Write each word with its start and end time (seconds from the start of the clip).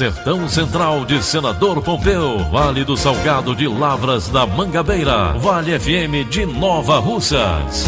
Sertão 0.00 0.48
Central 0.48 1.04
de 1.04 1.22
Senador 1.22 1.82
Pompeu, 1.82 2.38
Vale 2.50 2.84
do 2.84 2.96
Salgado 2.96 3.54
de 3.54 3.68
Lavras 3.68 4.30
da 4.30 4.46
Mangabeira, 4.46 5.34
Vale 5.36 5.78
FM 5.78 6.26
de 6.30 6.46
Nova 6.46 6.98
Russas. 6.98 7.84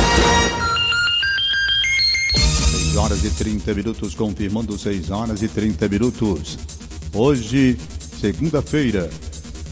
6 2.37 2.97
horas 2.99 3.25
e 3.25 3.31
30 3.31 3.73
minutos, 3.73 4.15
confirmando 4.15 4.79
6 4.79 5.11
horas 5.11 5.43
e 5.43 5.49
30 5.49 5.89
minutos. 5.89 6.59
Hoje, 7.15 7.79
segunda-feira, 8.21 9.09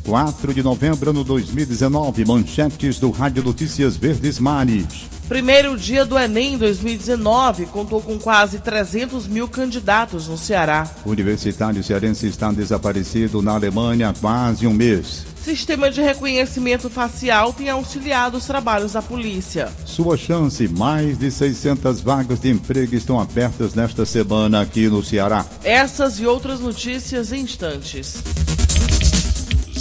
4 0.04 0.54
de 0.54 0.62
novembro 0.62 1.12
de 1.12 1.24
2019, 1.24 2.24
manchetes 2.24 2.98
do 2.98 3.10
Rádio 3.10 3.42
Notícias 3.42 3.96
Verdes 3.96 4.38
Mares. 4.38 5.08
Primeiro 5.28 5.76
dia 5.76 6.04
do 6.04 6.18
Enem 6.18 6.58
2019 6.58 7.66
contou 7.66 8.00
com 8.00 8.18
quase 8.18 8.58
300 8.58 9.28
mil 9.28 9.46
candidatos 9.46 10.26
no 10.26 10.36
Ceará. 10.36 10.90
O 11.04 11.10
universitário 11.10 11.84
cearense 11.84 12.26
está 12.26 12.50
desaparecido 12.50 13.40
na 13.40 13.52
Alemanha 13.52 14.08
há 14.08 14.12
quase 14.12 14.66
um 14.66 14.72
mês. 14.72 15.24
Sistema 15.40 15.88
de 15.88 16.02
reconhecimento 16.02 16.90
facial 16.90 17.52
tem 17.52 17.70
auxiliado 17.70 18.38
os 18.38 18.44
trabalhos 18.44 18.92
da 18.92 19.00
polícia. 19.00 19.68
Sua 19.84 20.16
chance, 20.16 20.66
mais 20.66 21.16
de 21.16 21.30
600 21.30 22.00
vagas 22.00 22.40
de 22.40 22.50
emprego 22.50 22.96
estão 22.96 23.20
abertas 23.20 23.74
nesta 23.74 24.04
semana 24.04 24.60
aqui 24.60 24.88
no 24.88 25.02
Ceará. 25.02 25.46
Essas 25.62 26.18
e 26.18 26.26
outras 26.26 26.58
notícias 26.58 27.32
em 27.32 27.42
instantes. 27.42 28.22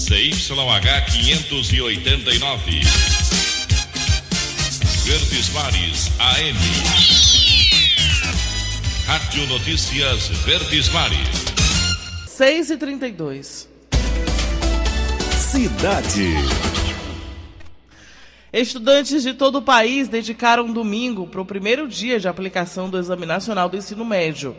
ZYH 0.10 1.06
589. 1.06 2.82
Verdes 5.06 5.50
Mares 5.54 6.10
AM. 6.18 6.58
Rádio 9.06 9.46
Notícias 9.46 10.30
Verdes 10.44 10.90
Mares. 10.90 11.46
6 12.26 12.72
e 12.72 12.78
32 12.78 13.70
Cidade. 15.38 16.33
Estudantes 18.52 19.22
de 19.22 19.36
todo 19.36 19.60
o 19.60 19.62
país 19.62 20.08
dedicaram 20.08 20.73
domingo 20.73 21.28
para 21.28 21.42
o 21.42 21.45
primeiro 21.45 21.88
dia 21.88 22.20
de 22.20 22.28
aplicação 22.28 22.89
do 22.89 22.98
Exame 22.98 23.28
Nacional 23.28 23.70
do 23.70 23.78
Ensino 23.78 24.04
Médio. 24.04 24.56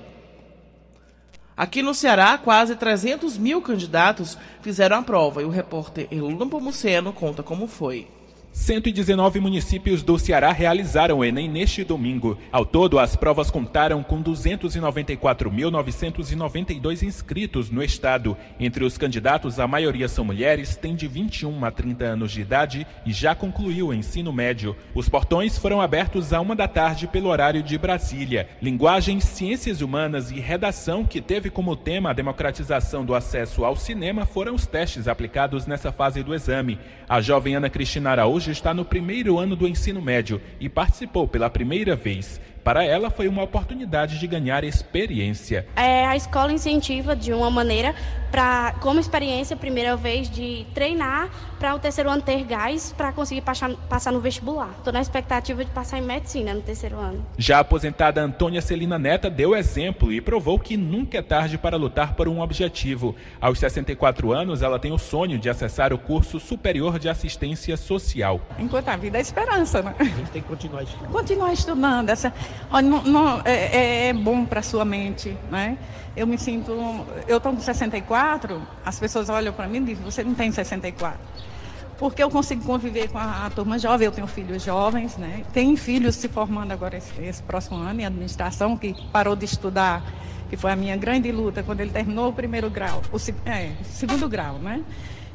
Aqui 1.56 1.82
no 1.82 1.94
Ceará, 1.94 2.38
quase 2.38 2.74
300 2.76 3.36
mil 3.36 3.60
candidatos 3.60 4.38
fizeram 4.62 4.96
a 4.96 5.02
prova 5.02 5.42
e 5.42 5.44
o 5.44 5.50
repórter 5.50 6.08
Eluna 6.10 6.46
Pomuceno 6.46 7.12
conta 7.12 7.42
como 7.42 7.66
foi. 7.66 8.08
119 8.52 9.38
municípios 9.38 10.02
do 10.02 10.18
Ceará 10.18 10.50
realizaram 10.50 11.18
o 11.18 11.24
Enem 11.24 11.48
neste 11.48 11.84
domingo. 11.84 12.36
Ao 12.50 12.66
todo, 12.66 12.98
as 12.98 13.14
provas 13.14 13.48
contaram 13.48 14.02
com 14.02 14.20
294.992 14.20 17.04
inscritos 17.04 17.70
no 17.70 17.80
estado. 17.80 18.36
Entre 18.58 18.84
os 18.84 18.98
candidatos, 18.98 19.60
a 19.60 19.68
maioria 19.68 20.08
são 20.08 20.24
mulheres, 20.24 20.74
têm 20.74 20.96
de 20.96 21.06
21 21.06 21.64
a 21.64 21.70
30 21.70 22.04
anos 22.04 22.32
de 22.32 22.40
idade 22.40 22.84
e 23.06 23.12
já 23.12 23.36
concluiu 23.36 23.86
o 23.88 23.94
ensino 23.94 24.32
médio. 24.32 24.74
Os 24.96 25.08
portões 25.08 25.56
foram 25.56 25.80
abertos 25.80 26.32
à 26.32 26.40
uma 26.40 26.56
da 26.56 26.66
tarde 26.66 27.06
pelo 27.06 27.28
horário 27.28 27.62
de 27.62 27.78
Brasília. 27.78 28.48
Linguagem, 28.60 29.20
ciências 29.20 29.80
humanas 29.80 30.32
e 30.32 30.40
redação, 30.40 31.04
que 31.04 31.20
teve 31.20 31.50
como 31.50 31.76
tema 31.76 32.10
a 32.10 32.14
democratização 32.14 33.04
do 33.04 33.14
acesso 33.14 33.64
ao 33.64 33.76
cinema, 33.76 34.26
foram 34.26 34.56
os 34.56 34.66
testes 34.66 35.06
aplicados 35.06 35.68
nessa 35.68 35.92
fase 35.92 36.24
do 36.24 36.34
exame. 36.34 36.80
A 37.08 37.20
jovem 37.20 37.54
Ana 37.54 37.70
Cristina 37.70 38.10
Araújo 38.10 38.39
está 38.48 38.72
no 38.72 38.84
primeiro 38.84 39.38
ano 39.38 39.54
do 39.56 39.66
ensino 39.66 40.00
médio 40.00 40.40
e 40.58 40.68
participou 40.68 41.26
pela 41.26 41.50
primeira 41.50 41.96
vez. 41.96 42.40
Para 42.64 42.84
ela, 42.84 43.10
foi 43.10 43.28
uma 43.28 43.42
oportunidade 43.42 44.18
de 44.18 44.26
ganhar 44.26 44.64
experiência. 44.64 45.66
É, 45.74 46.06
a 46.06 46.16
escola 46.16 46.52
incentiva 46.52 47.16
de 47.16 47.32
uma 47.32 47.50
maneira, 47.50 47.94
para, 48.30 48.74
como 48.80 49.00
experiência, 49.00 49.56
primeira 49.56 49.96
vez, 49.96 50.30
de 50.30 50.66
treinar 50.74 51.30
para 51.58 51.74
o 51.74 51.78
terceiro 51.78 52.08
ano 52.08 52.22
ter 52.22 52.42
gás 52.44 52.94
para 52.96 53.12
conseguir 53.12 53.42
passar, 53.42 53.70
passar 53.88 54.12
no 54.12 54.20
vestibular. 54.20 54.70
Estou 54.78 54.92
na 54.92 55.00
expectativa 55.00 55.64
de 55.64 55.70
passar 55.70 55.98
em 55.98 56.02
medicina 56.02 56.54
no 56.54 56.62
terceiro 56.62 56.98
ano. 56.98 57.24
Já 57.36 57.58
a 57.58 57.60
aposentada 57.60 58.22
Antônia 58.22 58.62
Celina 58.62 58.98
Neta 58.98 59.28
deu 59.28 59.54
exemplo 59.54 60.12
e 60.12 60.20
provou 60.20 60.58
que 60.58 60.76
nunca 60.76 61.18
é 61.18 61.22
tarde 61.22 61.58
para 61.58 61.76
lutar 61.76 62.14
por 62.14 62.28
um 62.28 62.40
objetivo. 62.40 63.14
Aos 63.40 63.58
64 63.58 64.32
anos, 64.32 64.62
ela 64.62 64.78
tem 64.78 64.92
o 64.92 64.98
sonho 64.98 65.38
de 65.38 65.50
acessar 65.50 65.92
o 65.92 65.98
curso 65.98 66.40
superior 66.40 66.98
de 66.98 67.08
assistência 67.08 67.76
social. 67.76 68.40
Enquanto 68.58 68.88
a 68.88 68.96
vida 68.96 69.18
é 69.18 69.20
esperança, 69.20 69.82
né? 69.82 69.94
A 69.98 70.04
gente 70.04 70.30
tem 70.30 70.42
que 70.42 70.48
continuar 70.48 70.82
estudando. 70.82 71.12
Continuar 71.12 71.52
estudando. 71.52 72.08
Essa, 72.10 72.32
Olha, 72.70 72.88
não, 72.88 73.02
não, 73.02 73.42
é, 73.44 74.08
é, 74.08 74.12
bom 74.12 74.44
para 74.44 74.62
sua 74.62 74.84
mente, 74.84 75.36
né? 75.50 75.76
Eu 76.16 76.26
me 76.26 76.36
sinto, 76.36 76.72
eu 77.28 77.36
estou 77.36 77.52
com 77.52 77.60
64, 77.60 78.60
as 78.84 78.98
pessoas 78.98 79.28
olham 79.28 79.52
para 79.52 79.68
mim 79.68 79.78
e 79.78 79.80
dizem, 79.80 80.04
você 80.04 80.24
não 80.24 80.34
tem 80.34 80.50
64. 80.50 81.18
Porque 81.98 82.22
eu 82.22 82.30
consigo 82.30 82.64
conviver 82.64 83.08
com 83.08 83.18
a, 83.18 83.46
a, 83.46 83.50
turma 83.50 83.78
jovem, 83.78 84.06
eu 84.06 84.12
tenho 84.12 84.26
filhos 84.26 84.62
jovens, 84.62 85.16
né? 85.18 85.44
Tem 85.52 85.76
filhos 85.76 86.16
se 86.16 86.28
formando 86.28 86.72
agora 86.72 86.96
esse, 86.96 87.12
esse 87.22 87.42
próximo 87.42 87.76
ano 87.76 88.00
em 88.00 88.06
administração, 88.06 88.76
que 88.76 88.96
parou 89.12 89.36
de 89.36 89.44
estudar, 89.44 90.02
que 90.48 90.56
foi 90.56 90.72
a 90.72 90.76
minha 90.76 90.96
grande 90.96 91.30
luta 91.30 91.62
quando 91.62 91.80
ele 91.80 91.90
terminou 91.90 92.30
o 92.30 92.32
primeiro 92.32 92.70
grau, 92.70 93.02
o 93.12 93.18
é, 93.48 93.72
segundo 93.84 94.28
grau, 94.28 94.54
né? 94.54 94.82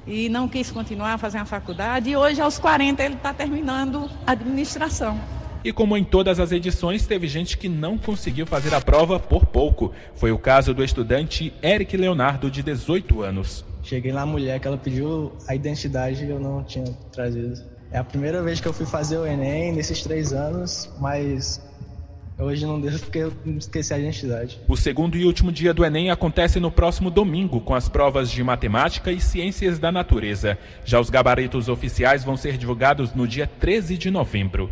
E 0.07 0.27
não 0.27 0.47
quis 0.47 0.71
continuar 0.71 1.13
a 1.13 1.17
fazer 1.17 1.37
a 1.37 1.45
faculdade, 1.45 2.09
e 2.09 2.17
hoje 2.17 2.41
aos 2.41 2.57
40 2.57 3.03
ele 3.03 3.15
está 3.15 3.33
terminando 3.33 4.09
administração. 4.25 5.19
E 5.65 5.73
como 5.73 5.97
em 5.97 6.03
todas 6.03 6.39
as 6.39 6.51
edições, 6.51 7.07
teve 7.07 7.27
gente 7.27 7.57
que 7.57 7.67
não 7.67 7.97
conseguiu 7.97 8.45
fazer 8.45 8.71
a 8.75 8.79
prova 8.79 9.19
por 9.19 9.47
pouco. 9.47 9.91
Foi 10.13 10.31
o 10.31 10.37
caso 10.37 10.75
do 10.75 10.83
estudante 10.83 11.51
Eric 11.63 11.97
Leonardo, 11.97 12.51
de 12.51 12.61
18 12.61 13.23
anos. 13.23 13.65
Cheguei 13.81 14.11
lá, 14.11 14.21
a 14.21 14.25
mulher 14.27 14.59
que 14.59 14.67
ela 14.67 14.77
pediu 14.77 15.31
a 15.47 15.55
identidade 15.55 16.23
e 16.23 16.29
eu 16.29 16.39
não 16.39 16.63
tinha 16.63 16.85
trazido. 17.11 17.59
É 17.91 17.97
a 17.97 18.03
primeira 18.03 18.43
vez 18.43 18.59
que 18.61 18.67
eu 18.67 18.73
fui 18.73 18.85
fazer 18.85 19.17
o 19.17 19.25
Enem 19.25 19.73
nesses 19.73 20.03
três 20.03 20.33
anos, 20.33 20.87
mas 21.01 21.59
Hoje 22.37 22.65
não 22.65 22.79
deu 22.81 22.91
porque 22.99 23.19
eu 23.19 23.33
esqueci 23.57 23.93
a 23.93 23.97
identidade. 23.97 24.59
O 24.67 24.75
segundo 24.75 25.17
e 25.17 25.25
último 25.25 25.53
dia 25.53 25.73
do 25.73 25.85
Enem 25.85 26.11
acontece 26.11 26.59
no 26.59 26.69
próximo 26.69 27.09
domingo, 27.09 27.61
com 27.61 27.73
as 27.73 27.87
provas 27.87 28.29
de 28.29 28.43
matemática 28.43 29.09
e 29.11 29.21
ciências 29.21 29.79
da 29.79 29.89
natureza. 29.89 30.59
Já 30.83 30.99
os 30.99 31.09
gabaritos 31.09 31.69
oficiais 31.69 32.25
vão 32.25 32.35
ser 32.35 32.57
divulgados 32.57 33.15
no 33.15 33.25
dia 33.25 33.47
13 33.47 33.97
de 33.97 34.11
novembro. 34.11 34.71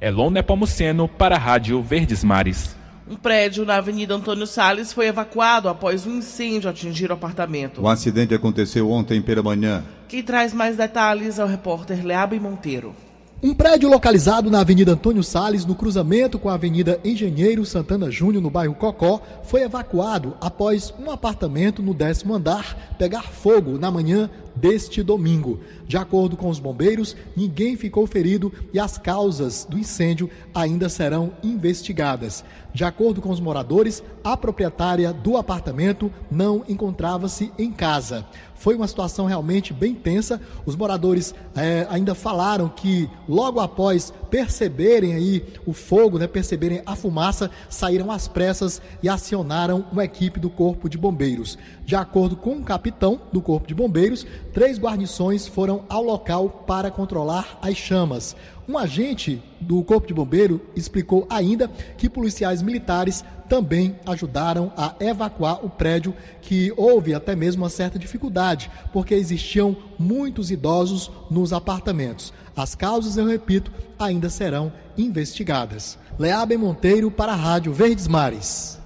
Elon 0.00 0.30
Nepomuceno 0.30 1.08
para 1.08 1.34
a 1.34 1.38
Rádio 1.38 1.82
Verdes 1.82 2.22
Mares. 2.22 2.76
Um 3.10 3.16
prédio 3.16 3.64
na 3.64 3.76
Avenida 3.76 4.14
Antônio 4.14 4.46
Salles 4.46 4.92
foi 4.92 5.08
evacuado 5.08 5.68
após 5.68 6.06
um 6.06 6.18
incêndio 6.18 6.70
atingir 6.70 7.10
o 7.10 7.14
apartamento. 7.14 7.82
O 7.82 7.88
acidente 7.88 8.32
aconteceu 8.32 8.88
ontem 8.92 9.20
pela 9.20 9.42
manhã. 9.42 9.82
Quem 10.06 10.22
traz 10.22 10.52
mais 10.52 10.76
detalhes 10.76 11.40
é 11.40 11.44
o 11.44 11.48
repórter 11.48 12.06
Leabe 12.06 12.38
Monteiro. 12.38 12.94
Um 13.40 13.54
prédio 13.54 13.88
localizado 13.88 14.50
na 14.50 14.62
Avenida 14.62 14.90
Antônio 14.94 15.22
Sales, 15.22 15.64
no 15.64 15.76
cruzamento 15.76 16.40
com 16.40 16.48
a 16.48 16.54
Avenida 16.54 16.98
Engenheiro 17.04 17.64
Santana 17.64 18.10
Júnior, 18.10 18.42
no 18.42 18.50
bairro 18.50 18.74
Cocó, 18.74 19.22
foi 19.44 19.62
evacuado 19.62 20.36
após 20.40 20.92
um 20.98 21.08
apartamento 21.08 21.80
no 21.80 21.94
décimo 21.94 22.34
andar 22.34 22.96
pegar 22.98 23.22
fogo 23.22 23.78
na 23.78 23.92
manhã 23.92 24.28
deste 24.56 25.04
domingo. 25.04 25.60
De 25.86 25.96
acordo 25.96 26.36
com 26.36 26.48
os 26.48 26.58
bombeiros, 26.58 27.16
ninguém 27.36 27.76
ficou 27.76 28.08
ferido 28.08 28.52
e 28.72 28.80
as 28.80 28.98
causas 28.98 29.64
do 29.70 29.78
incêndio 29.78 30.28
ainda 30.52 30.88
serão 30.88 31.30
investigadas. 31.40 32.44
De 32.74 32.82
acordo 32.82 33.22
com 33.22 33.30
os 33.30 33.38
moradores, 33.38 34.02
a 34.24 34.36
proprietária 34.36 35.12
do 35.12 35.36
apartamento 35.36 36.12
não 36.28 36.64
encontrava-se 36.68 37.52
em 37.56 37.70
casa. 37.70 38.26
Foi 38.58 38.74
uma 38.74 38.88
situação 38.88 39.26
realmente 39.26 39.72
bem 39.72 39.94
tensa. 39.94 40.40
Os 40.66 40.74
moradores 40.74 41.34
é, 41.56 41.86
ainda 41.88 42.14
falaram 42.14 42.68
que 42.68 43.08
logo 43.28 43.60
após 43.60 44.12
perceberem 44.30 45.14
aí 45.14 45.44
o 45.64 45.72
fogo, 45.72 46.18
né, 46.18 46.26
perceberem 46.26 46.82
a 46.84 46.96
fumaça, 46.96 47.50
saíram 47.68 48.10
às 48.10 48.26
pressas 48.26 48.82
e 49.02 49.08
acionaram 49.08 49.86
uma 49.92 50.04
equipe 50.04 50.40
do 50.40 50.50
Corpo 50.50 50.88
de 50.88 50.98
Bombeiros. 50.98 51.56
De 51.84 51.94
acordo 51.94 52.36
com 52.36 52.56
o 52.56 52.64
capitão 52.64 53.20
do 53.32 53.40
Corpo 53.40 53.66
de 53.66 53.74
Bombeiros, 53.74 54.26
três 54.52 54.78
guarnições 54.78 55.46
foram 55.46 55.84
ao 55.88 56.02
local 56.02 56.64
para 56.66 56.90
controlar 56.90 57.58
as 57.62 57.76
chamas. 57.76 58.36
Um 58.68 58.76
agente 58.76 59.42
do 59.58 59.82
Corpo 59.82 60.06
de 60.06 60.12
Bombeiro 60.12 60.60
explicou 60.76 61.26
ainda 61.30 61.70
que 61.96 62.06
policiais 62.06 62.60
militares 62.60 63.24
também 63.48 63.98
ajudaram 64.04 64.70
a 64.76 64.94
evacuar 65.00 65.64
o 65.64 65.70
prédio, 65.70 66.14
que 66.42 66.70
houve 66.76 67.14
até 67.14 67.34
mesmo 67.34 67.62
uma 67.62 67.70
certa 67.70 67.98
dificuldade, 67.98 68.70
porque 68.92 69.14
existiam 69.14 69.74
muitos 69.98 70.50
idosos 70.50 71.10
nos 71.30 71.50
apartamentos. 71.50 72.30
As 72.54 72.74
causas, 72.74 73.16
eu 73.16 73.26
repito, 73.26 73.72
ainda 73.98 74.28
serão 74.28 74.70
investigadas. 74.98 75.98
Leabe 76.18 76.58
Monteiro 76.58 77.10
para 77.10 77.32
a 77.32 77.36
Rádio 77.36 77.72
Verdes 77.72 78.06
Mares. 78.06 78.77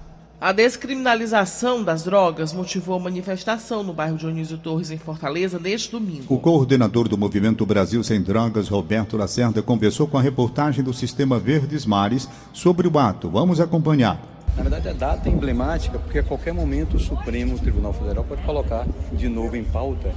A 0.43 0.51
descriminalização 0.51 1.81
das 1.81 2.03
drogas 2.03 2.51
motivou 2.51 2.97
a 2.97 2.99
manifestação 2.99 3.81
no 3.81 3.93
bairro 3.93 4.17
Dionísio 4.17 4.57
Torres, 4.57 4.91
em 4.91 4.97
Fortaleza, 4.97 5.57
neste 5.57 5.89
domingo. 5.89 6.25
O 6.27 6.37
coordenador 6.37 7.07
do 7.07 7.17
Movimento 7.17 7.65
Brasil 7.65 8.03
Sem 8.03 8.21
Drogas, 8.21 8.67
Roberto 8.67 9.15
Lacerda, 9.15 9.61
conversou 9.61 10.05
com 10.05 10.17
a 10.17 10.21
reportagem 10.21 10.83
do 10.83 10.93
Sistema 10.93 11.39
Verdes 11.39 11.85
Mares 11.85 12.27
sobre 12.51 12.89
o 12.89 12.99
ato. 12.99 13.29
Vamos 13.29 13.61
acompanhar. 13.61 14.21
Na 14.57 14.63
verdade, 14.63 14.89
a 14.89 14.91
data 14.91 15.29
é 15.29 15.31
emblemática 15.31 15.97
porque 15.97 16.19
a 16.19 16.23
qualquer 16.23 16.53
momento 16.53 16.97
o 16.97 16.99
Supremo 16.99 17.57
Tribunal 17.57 17.93
Federal 17.93 18.25
pode 18.25 18.41
colocar 18.41 18.85
de 19.13 19.29
novo 19.29 19.55
em 19.55 19.63
pauta 19.63 20.13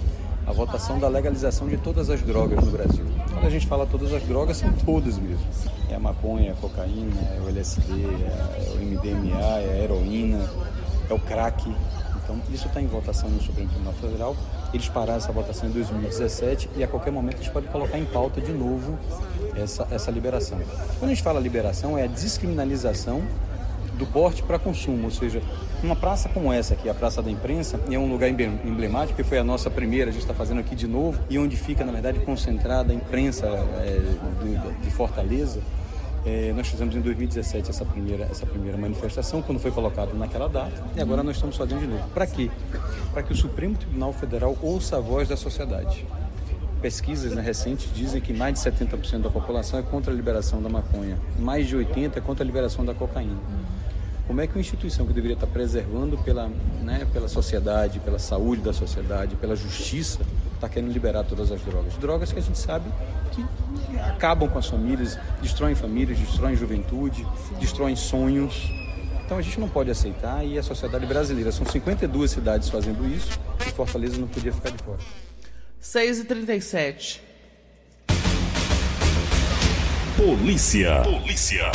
a 0.46 0.52
votação 0.52 0.98
da 0.98 1.08
legalização 1.08 1.68
de 1.68 1.76
todas 1.76 2.08
as 2.08 2.22
drogas 2.22 2.64
no 2.64 2.70
Brasil. 2.70 3.04
Quando 3.32 3.46
a 3.46 3.50
gente 3.50 3.66
fala 3.66 3.84
todas 3.84 4.12
as 4.12 4.22
drogas, 4.22 4.58
são 4.58 4.72
todas 4.72 5.18
mesmo. 5.18 5.44
É 5.90 5.96
a 5.96 5.98
maconha, 5.98 6.50
é 6.50 6.52
a 6.52 6.54
cocaína, 6.54 7.20
é 7.36 7.40
o 7.44 7.48
LSD, 7.48 7.92
é 7.92 8.72
o 8.72 8.76
MDMA, 8.76 9.40
é 9.60 9.72
a 9.72 9.82
heroína, 9.82 10.48
é 11.10 11.12
o 11.12 11.18
crack. 11.18 11.68
Então, 12.22 12.40
isso 12.52 12.68
está 12.68 12.80
em 12.80 12.86
votação 12.86 13.28
no 13.28 13.42
Supremo 13.42 13.68
Tribunal 13.68 13.92
Federal. 13.94 14.36
Eles 14.72 14.88
pararam 14.88 15.16
essa 15.16 15.32
votação 15.32 15.68
em 15.68 15.72
2017 15.72 16.70
e 16.76 16.84
a 16.84 16.88
qualquer 16.88 17.12
momento 17.12 17.38
eles 17.38 17.48
podem 17.48 17.70
colocar 17.70 17.98
em 17.98 18.04
pauta 18.04 18.40
de 18.40 18.52
novo 18.52 18.98
essa, 19.56 19.86
essa 19.90 20.10
liberação. 20.10 20.58
Quando 20.98 21.10
a 21.10 21.14
gente 21.14 21.22
fala 21.22 21.40
liberação, 21.40 21.98
é 21.98 22.04
a 22.04 22.08
descriminalização 22.08 23.22
do 23.96 24.06
porte 24.06 24.42
para 24.42 24.58
consumo, 24.58 25.04
ou 25.04 25.10
seja, 25.10 25.42
uma 25.82 25.96
praça 25.96 26.28
como 26.28 26.52
essa 26.52 26.74
aqui, 26.74 26.88
a 26.88 26.94
Praça 26.94 27.22
da 27.22 27.30
Imprensa, 27.30 27.80
é 27.90 27.98
um 27.98 28.10
lugar 28.10 28.28
emblemático, 28.28 29.16
que 29.16 29.24
foi 29.24 29.38
a 29.38 29.44
nossa 29.44 29.70
primeira, 29.70 30.10
a 30.10 30.12
gente 30.12 30.22
está 30.22 30.34
fazendo 30.34 30.60
aqui 30.60 30.74
de 30.74 30.86
novo, 30.86 31.20
e 31.28 31.38
onde 31.38 31.56
fica, 31.56 31.84
na 31.84 31.92
verdade, 31.92 32.20
concentrada 32.20 32.92
a 32.92 32.94
imprensa 32.94 33.46
é, 33.46 33.98
do, 34.40 34.80
de 34.80 34.90
Fortaleza. 34.90 35.60
É, 36.24 36.52
nós 36.56 36.66
fizemos 36.66 36.96
em 36.96 37.00
2017 37.00 37.70
essa 37.70 37.84
primeira, 37.84 38.24
essa 38.24 38.44
primeira 38.44 38.76
manifestação, 38.76 39.40
quando 39.40 39.60
foi 39.60 39.70
colocado 39.70 40.12
naquela 40.14 40.48
data, 40.48 40.82
e 40.96 41.00
agora 41.00 41.22
nós 41.22 41.36
estamos 41.36 41.56
fazendo 41.56 41.80
de 41.80 41.86
novo. 41.86 42.08
Para 42.08 42.26
quê? 42.26 42.50
Para 43.12 43.22
que 43.22 43.32
o 43.32 43.36
Supremo 43.36 43.76
Tribunal 43.76 44.12
Federal 44.12 44.56
ouça 44.60 44.96
a 44.96 45.00
voz 45.00 45.28
da 45.28 45.36
sociedade. 45.36 46.04
Pesquisas 46.82 47.32
né, 47.32 47.40
recentes 47.40 47.88
dizem 47.94 48.20
que 48.20 48.32
mais 48.32 48.54
de 48.54 48.60
70% 48.60 49.22
da 49.22 49.30
população 49.30 49.78
é 49.78 49.82
contra 49.82 50.12
a 50.12 50.16
liberação 50.16 50.60
da 50.60 50.68
maconha, 50.68 51.16
mais 51.38 51.66
de 51.66 51.76
80% 51.76 52.16
é 52.16 52.20
contra 52.20 52.44
a 52.44 52.46
liberação 52.46 52.84
da 52.84 52.92
cocaína. 52.92 53.38
Como 54.26 54.40
é 54.40 54.46
que 54.46 54.54
uma 54.54 54.60
instituição 54.60 55.06
que 55.06 55.12
deveria 55.12 55.34
estar 55.34 55.46
preservando 55.46 56.18
pela, 56.18 56.48
né, 56.82 57.06
pela 57.12 57.28
sociedade, 57.28 58.00
pela 58.00 58.18
saúde 58.18 58.60
da 58.60 58.72
sociedade, 58.72 59.36
pela 59.36 59.54
justiça, 59.54 60.20
está 60.54 60.68
querendo 60.68 60.92
liberar 60.92 61.22
todas 61.22 61.52
as 61.52 61.60
drogas? 61.62 61.94
Drogas 61.94 62.32
que 62.32 62.38
a 62.38 62.42
gente 62.42 62.58
sabe 62.58 62.90
que 63.30 63.44
acabam 64.00 64.48
com 64.48 64.58
as 64.58 64.66
famílias, 64.66 65.16
destroem 65.40 65.76
famílias, 65.76 66.18
destroem 66.18 66.56
juventude, 66.56 67.24
destroem 67.60 67.94
sonhos. 67.94 68.68
Então 69.24 69.38
a 69.38 69.42
gente 69.42 69.60
não 69.60 69.68
pode 69.68 69.90
aceitar 69.90 70.44
e 70.44 70.58
a 70.58 70.62
sociedade 70.62 71.06
brasileira, 71.06 71.52
são 71.52 71.64
52 71.64 72.30
cidades 72.30 72.68
fazendo 72.68 73.06
isso 73.06 73.38
e 73.60 73.70
Fortaleza 73.70 74.18
não 74.18 74.26
podia 74.26 74.52
ficar 74.52 74.70
de 74.70 74.82
fora. 74.82 74.98
6 75.80 76.20
e 76.20 76.24
37 76.24 77.22
Polícia. 80.16 81.02
Polícia. 81.02 81.70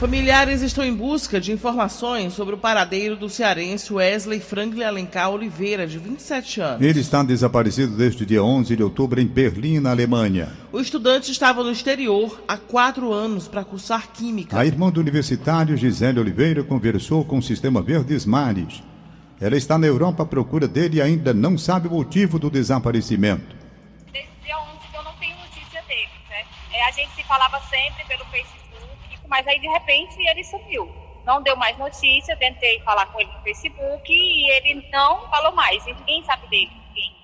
Familiares 0.00 0.62
estão 0.62 0.82
em 0.82 0.94
busca 0.94 1.38
de 1.38 1.52
informações 1.52 2.32
sobre 2.32 2.54
o 2.54 2.58
paradeiro 2.58 3.16
do 3.16 3.28
cearense 3.28 3.92
Wesley 3.92 4.40
Franklin 4.40 4.82
Alencar 4.82 5.28
Oliveira, 5.28 5.86
de 5.86 5.98
27 5.98 6.58
anos. 6.62 6.80
Ele 6.80 7.00
está 7.00 7.22
desaparecido 7.22 7.94
desde 7.98 8.22
o 8.22 8.26
dia 8.26 8.42
11 8.42 8.74
de 8.74 8.82
outubro 8.82 9.20
em 9.20 9.26
Berlim, 9.26 9.78
na 9.78 9.90
Alemanha. 9.90 10.54
O 10.72 10.80
estudante 10.80 11.30
estava 11.30 11.62
no 11.62 11.70
exterior 11.70 12.42
há 12.48 12.56
quatro 12.56 13.12
anos 13.12 13.46
para 13.46 13.62
cursar 13.62 14.08
Química. 14.10 14.58
A 14.58 14.64
irmã 14.64 14.88
do 14.88 15.00
universitário 15.00 15.76
Gisele 15.76 16.18
Oliveira 16.18 16.64
conversou 16.64 17.22
com 17.22 17.36
o 17.36 17.42
Sistema 17.42 17.82
Verdes 17.82 18.24
Mares. 18.24 18.82
Ela 19.38 19.58
está 19.58 19.76
na 19.76 19.86
Europa 19.86 20.22
à 20.22 20.26
procura 20.26 20.66
dele 20.66 20.96
e 20.96 21.02
ainda 21.02 21.34
não 21.34 21.58
sabe 21.58 21.88
o 21.88 21.90
motivo 21.90 22.38
do 22.38 22.48
desaparecimento. 22.48 23.54
Desde 24.10 24.30
o 24.30 24.44
dia 24.44 24.56
11 24.56 24.66
eu 24.94 25.02
não 25.04 25.12
tenho 25.20 25.36
notícia 25.36 25.82
dele, 25.82 26.08
né? 26.30 26.42
É, 26.72 26.88
a 26.88 26.90
gente 26.90 27.14
se 27.14 27.22
falava 27.24 27.60
sempre 27.68 28.02
pelo 28.08 28.24
Facebook 28.30 28.59
mas 29.30 29.46
aí 29.46 29.60
de 29.60 29.68
repente 29.68 30.16
ele 30.18 30.42
sumiu. 30.42 30.90
Não 31.24 31.40
deu 31.40 31.56
mais 31.56 31.78
notícia, 31.78 32.36
tentei 32.36 32.80
falar 32.80 33.06
com 33.06 33.20
ele 33.20 33.30
no 33.32 33.42
Facebook 33.42 34.12
e 34.12 34.50
ele 34.56 34.90
não 34.90 35.30
falou 35.30 35.54
mais. 35.54 35.86
E 35.86 35.92
ninguém 35.92 36.24
sabe 36.24 36.48
dele. 36.48 36.70
Ninguém. 36.88 37.16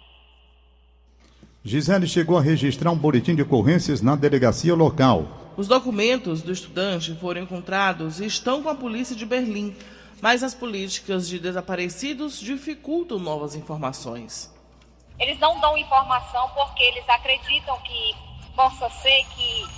Gisele 1.65 2.07
chegou 2.07 2.39
a 2.39 2.41
registrar 2.41 2.93
um 2.93 2.97
boletim 2.97 3.35
de 3.35 3.43
ocorrências 3.43 4.01
na 4.01 4.15
delegacia 4.15 4.75
local. 4.75 5.27
Os 5.57 5.67
documentos 5.67 6.43
do 6.43 6.53
estudante 6.53 7.15
foram 7.17 7.43
encontrados 7.43 8.21
e 8.21 8.27
estão 8.27 8.63
com 8.63 8.69
a 8.69 8.75
polícia 8.75 9.17
de 9.17 9.27
Berlim, 9.27 9.75
mas 10.21 10.43
as 10.43 10.55
políticas 10.55 11.27
de 11.27 11.41
desaparecidos 11.41 12.39
dificultam 12.39 13.19
novas 13.19 13.57
informações. 13.57 14.55
Eles 15.19 15.39
não 15.41 15.59
dão 15.59 15.77
informação 15.77 16.51
porque 16.51 16.83
eles 16.83 17.09
acreditam 17.09 17.77
que 17.81 18.15
possa 18.55 18.89
ser 18.91 19.25
que 19.35 19.76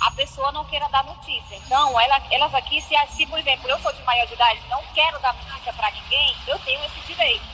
a 0.00 0.10
pessoa 0.12 0.52
não 0.52 0.64
queira 0.64 0.88
dar 0.88 1.04
notícia. 1.04 1.56
Então, 1.64 1.98
ela, 2.00 2.22
elas 2.30 2.54
aqui, 2.54 2.80
se, 2.80 2.94
se, 3.16 3.26
por 3.26 3.38
exemplo, 3.38 3.68
eu 3.68 3.78
sou 3.80 3.92
de 3.92 4.02
maior 4.04 4.26
de 4.26 4.34
idade 4.34 4.60
não 4.68 4.82
quero 4.94 5.20
dar 5.20 5.34
notícia 5.34 5.72
para 5.72 5.90
ninguém, 5.90 6.34
eu 6.46 6.58
tenho 6.60 6.80
esse 6.84 7.06
direito. 7.06 7.44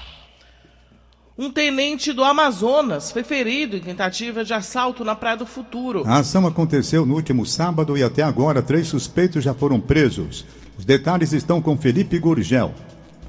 Um 1.39 1.51
tenente 1.51 2.13
do 2.13 2.23
Amazonas 2.23 3.11
foi 3.11 3.25
ferido 3.25 3.77
em 3.77 3.81
tentativa 3.81 4.45
de 4.45 4.53
assalto 4.53 5.03
na 5.03 5.17
Praia 5.17 5.37
do 5.37 5.47
Futuro. 5.47 6.03
A 6.07 6.19
ação 6.19 6.47
aconteceu 6.47 7.07
no 7.07 7.15
último 7.15 7.47
sábado 7.47 7.97
e 7.97 8.03
até 8.03 8.23
agora 8.23 8.63
três 8.63 8.89
suspeitos 8.89 9.43
já 9.43 9.55
foram 9.55 9.81
presos. 9.81 10.45
Os 10.79 10.85
detalhes 10.85 11.33
estão 11.33 11.61
com 11.63 11.77
Felipe 11.77 12.19
Gurgel. 12.19 12.75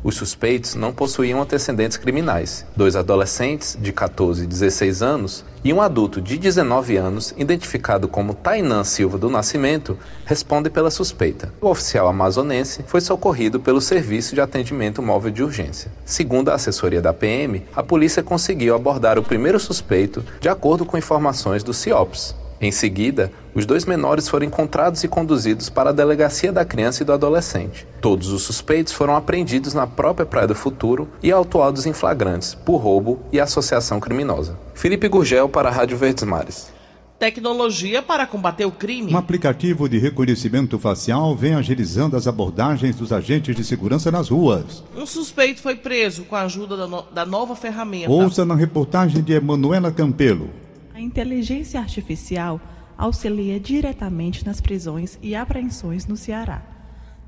Os 0.04 0.16
suspeitos 0.16 0.76
não 0.76 0.92
possuíam 0.92 1.42
antecedentes 1.42 1.96
criminais. 1.96 2.66
Dois 2.76 2.96
adolescentes, 2.96 3.78
de 3.80 3.94
14 3.94 4.44
e 4.44 4.48
16 4.48 5.02
anos, 5.02 5.46
e 5.64 5.72
um 5.72 5.82
adulto 5.82 6.20
de 6.20 6.38
19 6.38 6.98
anos, 6.98 7.34
identificado 7.38 8.08
como 8.10 8.34
Tainan 8.34 8.84
Silva 8.84 9.18
do 9.18 9.30
Nascimento, 9.30 9.98
respondem 10.26 10.70
pela 10.70 10.92
suspeita. 10.92 11.54
O 11.62 11.70
oficial 11.70 12.10
amazonense 12.10 12.84
foi 12.86 13.00
socorrido 13.00 13.62
pelo 13.62 13.80
Serviço 13.80 14.36
de 14.36 14.42
Atendimento 14.42 15.02
Móvel 15.02 15.32
de 15.32 15.42
Urgência. 15.42 15.90
Segundo 16.04 16.50
a 16.50 16.56
assessoria 16.56 17.02
da 17.02 17.14
PM, 17.14 17.66
a 17.74 17.82
polícia 17.82 18.22
conseguiu 18.22 18.76
abordar 18.76 19.18
o 19.18 19.24
primeiro 19.24 19.60
suspeito 19.60 20.22
de 20.42 20.50
acordo 20.50 20.86
com 20.86 20.98
informações 20.98 21.64
do 21.64 21.74
CIOPS. 21.74 22.43
Em 22.64 22.72
seguida, 22.72 23.30
os 23.54 23.66
dois 23.66 23.84
menores 23.84 24.30
foram 24.30 24.46
encontrados 24.46 25.04
e 25.04 25.08
conduzidos 25.10 25.70
para 25.70 25.90
a 25.90 25.94
delegacia 25.94 26.50
da 26.50 26.64
criança 26.64 27.04
e 27.04 27.06
do 27.06 27.12
adolescente. 27.12 27.86
Todos 28.00 28.30
os 28.30 28.44
suspeitos 28.44 28.94
foram 28.94 29.18
apreendidos 29.18 29.74
na 29.74 29.86
própria 29.86 30.26
Praia 30.26 30.48
do 30.48 30.56
Futuro 30.56 31.10
e 31.22 31.30
autuados 31.30 31.86
em 31.86 31.92
flagrantes 31.92 32.56
por 32.56 32.78
roubo 32.78 33.20
e 33.34 33.40
associação 33.42 34.00
criminosa. 34.00 34.58
Felipe 34.74 35.10
Gurgel 35.10 35.50
para 35.50 35.68
a 35.68 35.74
Rádio 35.74 35.98
Verdes 35.98 36.24
Mares. 36.24 36.72
Tecnologia 37.20 38.02
para 38.02 38.26
combater 38.26 38.64
o 38.64 38.72
crime. 38.72 39.14
Um 39.14 39.18
aplicativo 39.18 39.90
de 39.90 39.98
reconhecimento 39.98 40.80
facial 40.80 41.36
vem 41.36 41.56
agilizando 41.56 42.16
as 42.16 42.28
abordagens 42.28 42.96
dos 42.96 43.12
agentes 43.12 43.54
de 43.54 43.64
segurança 43.66 44.10
nas 44.10 44.30
ruas. 44.30 44.82
Um 44.96 45.06
suspeito 45.06 45.62
foi 45.62 45.76
preso 45.76 46.24
com 46.24 46.38
a 46.38 46.44
ajuda 46.44 46.78
da, 46.78 46.88
no 46.88 47.02
da 47.14 47.26
nova 47.26 47.58
ferramenta. 47.58 48.10
Ouça 48.10 48.46
na 48.46 48.56
reportagem 48.56 49.22
de 49.22 49.34
Emanuela 49.34 49.92
Campelo. 49.92 50.63
A 50.94 51.02
inteligência 51.02 51.80
artificial 51.80 52.62
auxilia 52.96 53.60
diretamente 53.60 54.46
nas 54.46 54.62
prisões 54.62 55.18
e 55.24 55.36
apreensões 55.36 56.06
no 56.06 56.16
Ceará. 56.16 56.62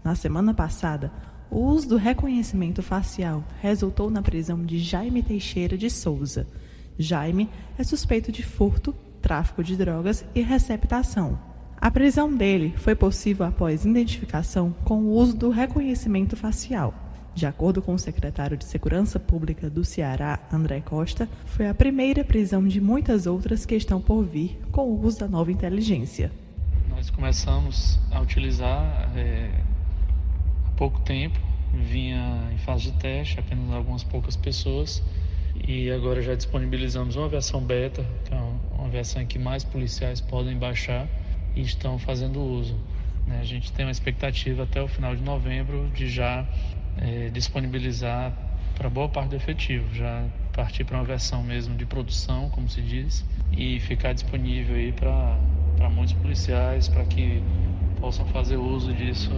Na 0.04 0.14
semana 0.14 0.54
passada, 0.54 1.12
o 1.50 1.60
uso 1.60 1.90
do 1.90 1.98
reconhecimento 1.98 2.84
facial 2.84 3.44
resultou 3.62 4.12
na 4.12 4.22
prisão 4.22 4.64
de 4.64 4.78
Jaime 4.78 5.24
Teixeira 5.24 5.76
de 5.76 5.90
Souza. 5.90 6.46
Jaime 7.00 7.50
é 7.76 7.84
suspeito 7.84 8.32
de 8.32 8.44
furto, 8.44 8.94
tráfico 9.20 9.64
de 9.64 9.76
drogas 9.76 10.24
e 10.36 10.42
receptação. 10.42 11.40
A 11.78 11.90
prisão 11.90 12.32
dele 12.32 12.74
foi 12.78 12.94
possível 12.94 13.48
após 13.48 13.84
identificação 13.84 14.76
com 14.86 15.02
o 15.02 15.12
uso 15.14 15.36
do 15.36 15.50
reconhecimento 15.50 16.36
facial. 16.36 17.05
De 17.36 17.46
acordo 17.46 17.82
com 17.82 17.94
o 17.94 18.00
secretário 18.00 18.56
de 18.56 18.64
Segurança 18.64 19.20
Pública 19.20 19.70
do 19.70 19.84
Ceará, 19.84 20.40
André 20.50 20.80
Costa, 20.80 21.28
foi 21.46 21.68
a 21.68 21.74
primeira 21.74 22.24
prisão 22.24 22.66
de 22.66 22.80
muitas 22.80 23.28
outras 23.28 23.66
que 23.66 23.76
estão 23.76 24.00
por 24.00 24.24
vir 24.24 24.58
com 24.72 24.84
o 24.84 25.06
uso 25.06 25.20
da 25.20 25.28
nova 25.28 25.52
inteligência. 25.52 26.32
Nós 26.88 27.10
começamos 27.10 28.00
a 28.10 28.22
utilizar 28.22 29.12
é, 29.18 29.52
há 30.66 30.72
pouco 30.78 31.02
tempo, 31.02 31.38
vinha 31.74 32.50
em 32.54 32.58
fase 32.60 32.84
de 32.84 32.94
teste, 33.00 33.38
apenas 33.38 33.70
algumas 33.74 34.02
poucas 34.02 34.38
pessoas, 34.38 35.04
e 35.68 35.92
agora 35.92 36.22
já 36.22 36.36
disponibilizamos 36.36 37.18
uma 37.18 37.28
versão 37.28 37.60
beta, 37.60 38.06
que 38.24 38.34
é 38.34 38.38
uma 38.80 38.88
versão 38.88 39.22
em 39.22 39.26
que 39.26 39.38
mais 39.38 39.62
policiais 39.62 40.22
podem 40.22 40.58
baixar 40.58 41.06
e 41.54 41.60
estão 41.60 42.00
fazendo 42.00 42.40
uso. 42.40 42.78
Né? 43.28 43.40
A 43.42 43.44
gente 43.44 43.74
tem 43.74 43.86
uma 43.86 43.92
expectativa 43.92 44.64
até 44.64 44.82
o 44.82 44.88
final 44.88 45.14
de 45.18 45.22
novembro 45.22 45.90
de 45.94 46.08
já 46.08 46.48
é, 46.98 47.30
disponibilizar 47.30 48.32
para 48.76 48.90
boa 48.90 49.08
parte 49.08 49.30
do 49.30 49.36
efetivo, 49.36 49.94
já 49.94 50.26
partir 50.54 50.84
para 50.84 50.98
uma 50.98 51.04
versão 51.04 51.44
mesmo 51.44 51.76
de 51.76 51.86
produção, 51.86 52.50
como 52.50 52.70
se 52.70 52.82
diz, 52.82 53.26
e 53.52 53.80
ficar 53.80 54.14
disponível 54.14 54.76
aí 54.76 54.92
para 54.92 55.90
muitos 55.90 56.14
policiais, 56.14 56.88
para 56.88 57.04
que 57.06 57.42
possam 58.00 58.26
fazer 58.28 58.58
uso 58.58 58.94
disso 58.94 59.32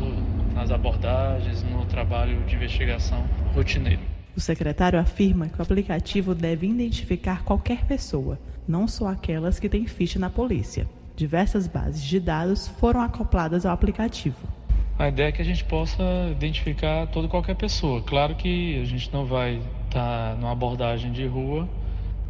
nas 0.53 0.71
abordagens, 0.71 1.63
no 1.63 1.85
trabalho 1.85 2.43
de 2.45 2.55
investigação 2.55 3.23
rotineiro. 3.53 4.01
O 4.35 4.39
secretário 4.39 4.99
afirma 4.99 5.49
que 5.49 5.59
o 5.59 5.63
aplicativo 5.63 6.35
deve 6.35 6.67
identificar 6.67 7.43
qualquer 7.43 7.85
pessoa, 7.85 8.39
não 8.67 8.87
só 8.87 9.07
aquelas 9.07 9.59
que 9.59 9.69
têm 9.69 9.87
ficha 9.87 10.19
na 10.19 10.29
polícia. 10.29 10.87
Diversas 11.15 11.65
bases 11.65 12.03
de 12.03 12.19
dados 12.19 12.67
foram 12.67 13.01
acopladas 13.01 13.65
ao 13.65 13.73
aplicativo. 13.73 14.56
A 14.99 15.09
ideia 15.09 15.27
é 15.27 15.31
que 15.31 15.41
a 15.41 15.45
gente 15.45 15.63
possa 15.63 16.03
identificar 16.31 17.05
toda 17.07 17.27
qualquer 17.27 17.55
pessoa. 17.55 18.01
Claro 18.01 18.33
que 18.33 18.81
a 18.81 18.85
gente 18.85 19.13
não 19.13 19.25
vai 19.25 19.61
estar 19.85 20.35
numa 20.37 20.51
abordagem 20.51 21.11
de 21.11 21.25
rua 21.27 21.69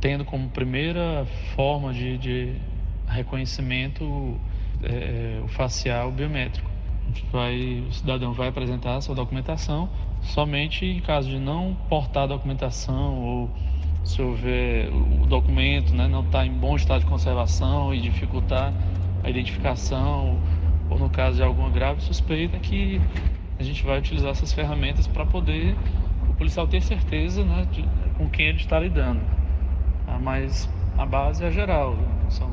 tendo 0.02 0.26
como 0.26 0.50
primeira 0.50 1.26
forma 1.56 1.94
de, 1.94 2.18
de 2.18 2.56
reconhecimento 3.08 4.38
é, 4.84 5.40
é 5.40 5.42
o 5.44 5.48
facial 5.48 6.12
biométrico. 6.12 6.70
Vai, 7.32 7.86
o 7.88 7.94
cidadão 7.94 8.34
vai 8.34 8.50
apresentar 8.50 8.98
a 8.98 9.02
sua 9.02 9.16
documentação 9.16 9.90
somente 10.22 10.86
em 10.86 11.00
caso 11.00 11.30
de 11.30 11.40
não 11.40 11.74
portar 11.88 12.24
a 12.24 12.28
documentação 12.28 13.24
ou 13.24 13.50
se 14.04 14.22
houver 14.22 14.90
o 14.90 15.26
documento 15.26 15.94
né, 15.96 16.08
não 16.08 16.22
está 16.22 16.46
em 16.46 16.52
bom 16.52 16.76
estado 16.76 17.00
de 17.00 17.06
conservação 17.06 17.94
e 17.94 18.02
dificultar 18.02 18.74
a 19.24 19.30
identificação, 19.30 20.40
ou 20.90 20.98
no 20.98 21.10
caso 21.10 21.38
de 21.38 21.44
alguma 21.44 21.70
grave 21.70 22.02
suspeita, 22.02 22.58
que 22.60 23.02
a 23.60 23.64
gente 23.64 23.84
vai 23.84 24.00
utilizar 24.00 24.32
essas 24.32 24.54
ferramentas 24.54 25.08
para 25.08 25.26
poder 25.26 25.76
o 26.30 26.34
policial 26.34 26.68
ter 26.68 26.82
certeza 26.82 27.44
né, 27.44 27.68
de, 27.72 27.84
com 28.18 28.30
quem 28.30 28.48
ele 28.48 28.58
está 28.58 28.80
lidando. 28.80 29.22
Ah, 30.08 30.20
mas 30.20 30.70
a 30.98 31.06
base 31.06 31.44
é 31.44 31.52
geral, 31.52 31.98
são 32.30 32.50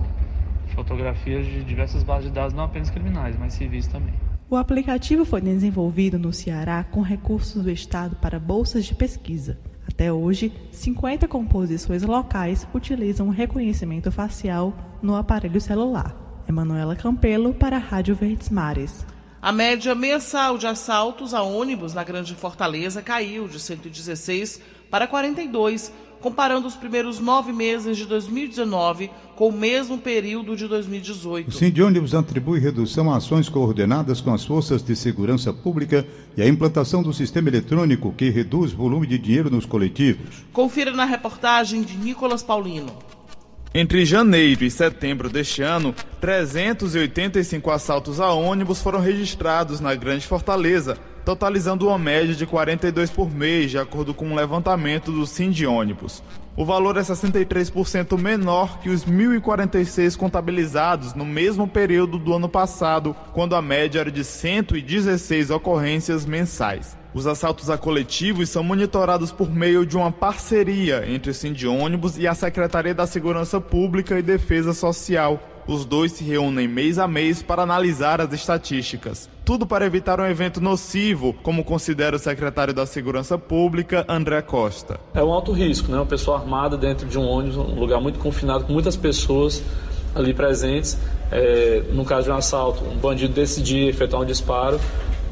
fotografias 0.74 1.46
de 1.46 1.62
diversas 1.62 2.02
bases 2.02 2.28
de 2.28 2.34
dados, 2.34 2.52
não 2.52 2.64
apenas 2.64 2.90
criminais, 2.90 3.36
mas 3.38 3.54
civis 3.54 3.86
também. 3.86 4.14
O 4.50 4.56
aplicativo 4.56 5.24
foi 5.24 5.40
desenvolvido 5.40 6.18
no 6.18 6.32
Ceará 6.32 6.84
com 6.84 7.00
recursos 7.00 7.62
do 7.62 7.70
Estado 7.70 8.16
para 8.16 8.38
bolsas 8.38 8.84
de 8.84 8.94
pesquisa. 8.94 9.58
Até 9.88 10.12
hoje, 10.12 10.52
50 10.70 11.28
composições 11.28 12.02
locais 12.02 12.66
utilizam 12.74 13.28
reconhecimento 13.28 14.10
facial 14.10 14.74
no 15.02 15.14
aparelho 15.14 15.60
celular. 15.60 16.23
Emanuela 16.48 16.94
Campelo 16.96 17.54
para 17.54 17.76
a 17.76 17.80
Rádio 17.80 18.14
Verdes 18.14 18.50
Mares. 18.50 19.04
A 19.40 19.52
média 19.52 19.94
mensal 19.94 20.56
de 20.56 20.66
assaltos 20.66 21.34
a 21.34 21.42
ônibus 21.42 21.92
na 21.92 22.02
Grande 22.02 22.34
Fortaleza 22.34 23.02
caiu 23.02 23.46
de 23.46 23.60
116 23.60 24.60
para 24.90 25.06
42, 25.06 25.92
comparando 26.20 26.66
os 26.66 26.74
primeiros 26.74 27.20
nove 27.20 27.52
meses 27.52 27.98
de 27.98 28.06
2019 28.06 29.10
com 29.36 29.48
o 29.48 29.52
mesmo 29.52 29.98
período 29.98 30.56
de 30.56 30.66
2018. 30.66 31.48
O 31.48 31.52
Sim 31.52 31.78
Ônibus 31.82 32.14
atribui 32.14 32.58
redução 32.58 33.12
a 33.12 33.18
ações 33.18 33.48
coordenadas 33.48 34.22
com 34.22 34.32
as 34.32 34.44
forças 34.44 34.82
de 34.82 34.96
segurança 34.96 35.52
pública 35.52 36.06
e 36.34 36.40
a 36.40 36.48
implantação 36.48 37.02
do 37.02 37.12
sistema 37.12 37.50
eletrônico 37.50 38.14
que 38.16 38.30
reduz 38.30 38.72
o 38.72 38.76
volume 38.76 39.06
de 39.06 39.18
dinheiro 39.18 39.50
nos 39.50 39.66
coletivos. 39.66 40.42
Confira 40.54 40.92
na 40.92 41.04
reportagem 41.04 41.82
de 41.82 41.98
Nicolas 41.98 42.42
Paulino. 42.42 43.13
Entre 43.76 44.04
janeiro 44.04 44.64
e 44.64 44.70
setembro 44.70 45.28
deste 45.28 45.60
ano, 45.60 45.92
385 46.20 47.72
assaltos 47.72 48.20
a 48.20 48.32
ônibus 48.32 48.80
foram 48.80 49.00
registrados 49.00 49.80
na 49.80 49.92
Grande 49.96 50.28
Fortaleza, 50.28 50.96
totalizando 51.24 51.88
uma 51.88 51.98
média 51.98 52.36
de 52.36 52.46
42 52.46 53.10
por 53.10 53.28
mês, 53.28 53.72
de 53.72 53.78
acordo 53.78 54.14
com 54.14 54.28
um 54.28 54.36
levantamento 54.36 55.10
do 55.10 55.26
Cindy 55.26 55.66
Ônibus. 55.66 56.22
O 56.56 56.64
valor 56.64 56.96
é 56.98 57.00
63% 57.00 58.16
menor 58.16 58.78
que 58.78 58.90
os 58.90 59.04
1.046 59.04 60.16
contabilizados 60.16 61.12
no 61.12 61.24
mesmo 61.24 61.66
período 61.66 62.16
do 62.16 62.32
ano 62.32 62.48
passado, 62.48 63.16
quando 63.32 63.56
a 63.56 63.62
média 63.62 63.98
era 63.98 64.10
de 64.12 64.22
116 64.22 65.50
ocorrências 65.50 66.24
mensais. 66.24 66.96
Os 67.14 67.28
assaltos 67.28 67.70
a 67.70 67.78
coletivos 67.78 68.48
são 68.48 68.64
monitorados 68.64 69.30
por 69.30 69.48
meio 69.48 69.86
de 69.86 69.96
uma 69.96 70.10
parceria 70.10 71.04
entre 71.08 71.30
o 71.30 71.34
Cindy 71.34 71.64
Ônibus 71.64 72.18
e 72.18 72.26
a 72.26 72.34
Secretaria 72.34 72.92
da 72.92 73.06
Segurança 73.06 73.60
Pública 73.60 74.18
e 74.18 74.22
Defesa 74.22 74.74
Social. 74.74 75.40
Os 75.64 75.84
dois 75.84 76.10
se 76.10 76.24
reúnem 76.24 76.66
mês 76.66 76.98
a 76.98 77.06
mês 77.06 77.40
para 77.40 77.62
analisar 77.62 78.20
as 78.20 78.32
estatísticas. 78.32 79.30
Tudo 79.44 79.64
para 79.64 79.86
evitar 79.86 80.18
um 80.18 80.26
evento 80.26 80.60
nocivo, 80.60 81.32
como 81.34 81.62
considera 81.62 82.16
o 82.16 82.18
secretário 82.18 82.74
da 82.74 82.84
Segurança 82.84 83.38
Pública, 83.38 84.04
André 84.08 84.42
Costa. 84.42 84.98
É 85.14 85.22
um 85.22 85.32
alto 85.32 85.52
risco, 85.52 85.92
né? 85.92 85.98
Uma 85.98 86.06
pessoa 86.06 86.38
armada 86.38 86.76
dentro 86.76 87.06
de 87.06 87.16
um 87.16 87.22
ônibus, 87.22 87.56
um 87.56 87.78
lugar 87.78 88.00
muito 88.00 88.18
confinado, 88.18 88.64
com 88.64 88.72
muitas 88.72 88.96
pessoas 88.96 89.62
ali 90.16 90.34
presentes. 90.34 90.98
É, 91.30 91.84
no 91.92 92.04
caso 92.04 92.24
de 92.24 92.30
um 92.32 92.36
assalto, 92.36 92.82
um 92.84 92.96
bandido 92.96 93.32
decidir 93.32 93.88
efetuar 93.88 94.22
um 94.22 94.26
disparo, 94.26 94.80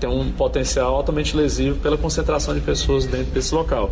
tem 0.02 0.10
um 0.10 0.32
potencial 0.32 0.96
altamente 0.96 1.36
lesivo 1.36 1.78
pela 1.78 1.96
concentração 1.96 2.54
de 2.54 2.60
pessoas 2.60 3.06
dentro 3.06 3.32
desse 3.32 3.54
local. 3.54 3.90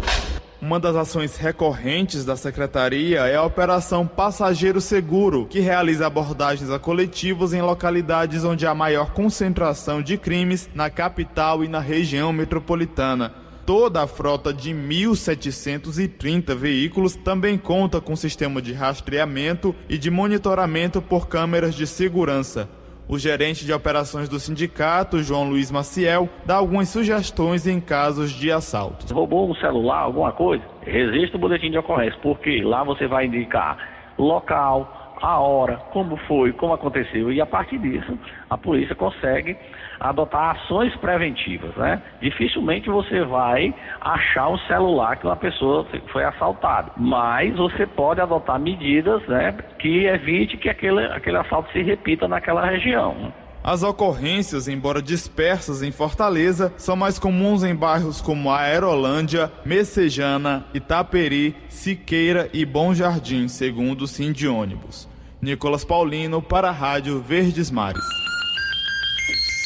Uma 0.61 0.79
das 0.79 0.95
ações 0.95 1.37
recorrentes 1.37 2.25
da 2.25 2.37
secretaria 2.37 3.21
é 3.21 3.37
a 3.37 3.45
Operação 3.45 4.07
Passageiro 4.07 4.81
Seguro, 4.81 5.47
que 5.47 5.61
realiza 5.61 6.07
abordagens 6.07 6.69
a 6.69 6.79
coletivos 6.79 7.55
em 7.55 7.63
localidades 7.63 8.45
onde 8.45 8.67
há 8.67 8.75
maior 8.75 9.13
concentração 9.13 10.03
de 10.03 10.19
crimes 10.19 10.69
na 10.75 10.91
capital 10.91 11.65
e 11.65 11.69
na 11.69 11.81
região 11.81 12.33
metropolitana. 12.33 13.33
Toda 13.65 14.03
a 14.03 14.07
frota 14.07 14.53
de 14.53 14.71
1.730 14.71 16.57
veículos 16.57 17.15
também 17.15 17.57
conta 17.57 18.01
com 18.01 18.17
sistema 18.17 18.61
de 18.61 18.73
rastreamento 18.73 19.75
e 19.89 19.97
de 19.97 20.11
monitoramento 20.11 21.01
por 21.01 21.29
câmeras 21.29 21.75
de 21.75 21.87
segurança. 21.87 22.69
O 23.11 23.19
gerente 23.19 23.67
de 23.67 23.73
operações 23.73 24.29
do 24.29 24.39
sindicato, 24.39 25.21
João 25.21 25.49
Luiz 25.51 25.69
Maciel, 25.69 26.29
dá 26.47 26.55
algumas 26.55 26.91
sugestões 26.91 27.67
em 27.67 27.81
casos 27.81 28.31
de 28.31 28.53
assaltos. 28.53 29.11
Roubou 29.11 29.51
um 29.51 29.55
celular, 29.57 30.03
alguma 30.03 30.31
coisa? 30.31 30.63
Resista 30.83 31.37
o 31.37 31.41
boletim 31.41 31.73
de 31.73 31.79
ocorrência, 31.79 32.17
porque 32.23 32.63
lá 32.63 32.85
você 32.85 33.09
vai 33.09 33.27
indicar 33.27 33.79
local, 34.17 35.00
a 35.21 35.39
hora, 35.39 35.77
como 35.93 36.17
foi, 36.29 36.53
como 36.53 36.73
aconteceu, 36.73 37.33
e 37.33 37.41
a 37.41 37.47
partir 37.47 37.79
disso 37.79 38.19
a 38.49 38.57
polícia 38.57 38.95
consegue 38.95 39.57
adotar 40.01 40.57
ações 40.57 40.95
preventivas, 40.97 41.75
né? 41.77 42.03
Dificilmente 42.23 42.89
você 42.89 43.23
vai 43.25 43.75
achar 44.01 44.49
um 44.49 44.59
celular 44.61 45.17
que 45.17 45.27
uma 45.27 45.37
pessoa 45.37 45.87
foi 46.11 46.25
assaltada, 46.25 46.93
mas 46.97 47.55
você 47.57 47.87
pode 47.87 48.21
adotar 48.21 48.59
medidas, 48.59 49.23
né, 49.29 49.57
que 49.79 50.07
evite 50.07 50.57
que 50.57 50.69
aquele, 50.69 51.05
aquele 51.07 51.37
assalto 51.37 51.71
se 51.73 51.83
repita 51.83 52.27
naquela 52.27 52.65
região. 52.65 53.33
As 53.63 53.83
ocorrências, 53.83 54.69
embora 54.69 55.03
dispersas 55.03 55.83
em 55.83 55.93
Fortaleza, 55.93 56.73
são 56.79 56.97
mais 56.97 57.19
comuns 57.19 57.63
em 57.63 57.75
bairros 57.75 58.23
como 58.23 58.51
Aerolândia, 58.51 59.53
Messejana, 59.67 60.65
Itaperi, 60.73 61.55
Siqueira 61.69 62.49
e 62.55 62.65
Bom 62.65 62.95
Jardim, 62.95 63.49
segundo 63.49 64.03
o 64.03 64.07
Sim 64.07 64.33
de 64.33 64.49
ônibus. 64.49 65.10
Nicolas 65.43 65.85
Paulino 65.85 66.43
para 66.43 66.69
a 66.69 66.73
Rádio 66.73 67.23
Verdes 67.23 67.71
Mares. 67.71 68.05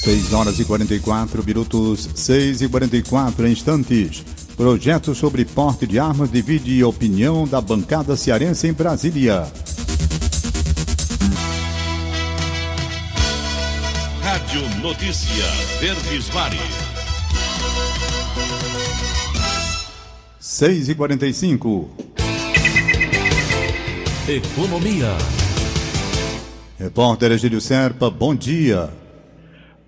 6 0.04 0.32
horas 0.32 0.60
e 0.60 0.64
44 0.64 1.42
minutos, 1.44 2.08
6 2.14 2.62
e 2.62 2.68
44 2.68 3.48
instantes. 3.48 4.24
Projeto 4.56 5.14
sobre 5.14 5.44
porte 5.44 5.86
de 5.86 5.98
armas 5.98 6.30
divide 6.30 6.84
opinião 6.84 7.46
da 7.46 7.60
bancada 7.60 8.16
cearense 8.16 8.68
em 8.68 8.72
Brasília. 8.72 9.50
Rádio 14.22 14.80
Notícia 14.80 15.44
Verdes 15.80 16.30
Mares. 16.32 16.60
6 20.38 20.88
e 20.90 20.94
45 20.94 21.90
Economia. 24.28 25.43
Repórter 26.84 27.32
Egílio 27.32 27.62
Serpa, 27.62 28.10
bom 28.10 28.34
dia. 28.34 28.90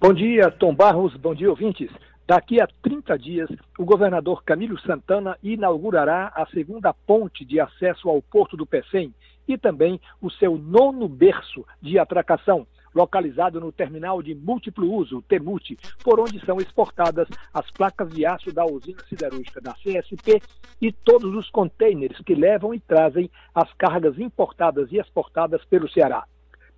Bom 0.00 0.14
dia, 0.14 0.50
Tom 0.50 0.74
Barros, 0.74 1.14
bom 1.14 1.34
dia, 1.34 1.50
ouvintes. 1.50 1.90
Daqui 2.26 2.58
a 2.58 2.66
30 2.80 3.18
dias, 3.18 3.50
o 3.78 3.84
governador 3.84 4.42
Camilo 4.42 4.80
Santana 4.80 5.36
inaugurará 5.42 6.32
a 6.34 6.46
segunda 6.46 6.94
ponte 6.94 7.44
de 7.44 7.60
acesso 7.60 8.08
ao 8.08 8.22
Porto 8.22 8.56
do 8.56 8.64
Pecém 8.64 9.12
e 9.46 9.58
também 9.58 10.00
o 10.22 10.30
seu 10.30 10.56
nono 10.56 11.06
berço 11.06 11.66
de 11.82 11.98
atracação, 11.98 12.66
localizado 12.94 13.60
no 13.60 13.70
terminal 13.70 14.22
de 14.22 14.34
múltiplo 14.34 14.90
uso, 14.90 15.20
TEMUT, 15.28 15.78
por 16.02 16.18
onde 16.18 16.42
são 16.46 16.56
exportadas 16.56 17.28
as 17.52 17.70
placas 17.72 18.08
de 18.08 18.24
aço 18.24 18.50
da 18.54 18.64
usina 18.64 19.04
siderúrgica 19.06 19.60
da 19.60 19.74
CSP 19.74 20.40
e 20.80 20.90
todos 20.90 21.34
os 21.34 21.50
contêineres 21.50 22.18
que 22.20 22.34
levam 22.34 22.72
e 22.72 22.80
trazem 22.80 23.30
as 23.54 23.70
cargas 23.74 24.18
importadas 24.18 24.90
e 24.90 24.96
exportadas 24.96 25.62
pelo 25.66 25.90
Ceará. 25.90 26.24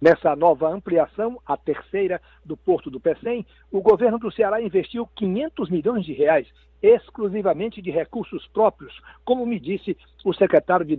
Nessa 0.00 0.37
nova 0.37 0.69
ampliação, 0.69 1.40
a 1.45 1.57
terceira 1.57 2.21
do 2.45 2.57
Porto 2.57 2.88
do 2.88 3.00
Pecém, 3.00 3.45
o 3.71 3.81
governo 3.81 4.17
do 4.17 4.31
Ceará 4.31 4.62
investiu 4.62 5.09
500 5.17 5.69
milhões 5.69 6.05
de 6.05 6.12
reais 6.12 6.47
exclusivamente 6.81 7.83
de 7.83 7.90
recursos 7.90 8.47
próprios, 8.49 8.95
como 9.25 9.45
me 9.45 9.59
disse 9.59 9.97
o 10.25 10.33
secretário 10.33 10.87
de 10.87 10.97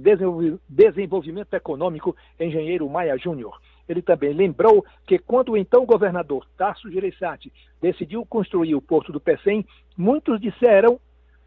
Desenvolvimento 0.67 1.53
Econômico, 1.53 2.13
engenheiro 2.37 2.89
Maia 2.89 3.17
Júnior. 3.17 3.57
Ele 3.87 4.01
também 4.01 4.33
lembrou 4.33 4.85
que 5.07 5.17
quando 5.17 5.53
o 5.53 5.57
então 5.57 5.85
governador 5.85 6.45
Tasso 6.57 6.91
Gereissati 6.91 7.53
decidiu 7.81 8.25
construir 8.25 8.75
o 8.75 8.81
Porto 8.81 9.13
do 9.13 9.19
Pecém, 9.21 9.65
muitos 9.97 10.41
disseram, 10.41 10.99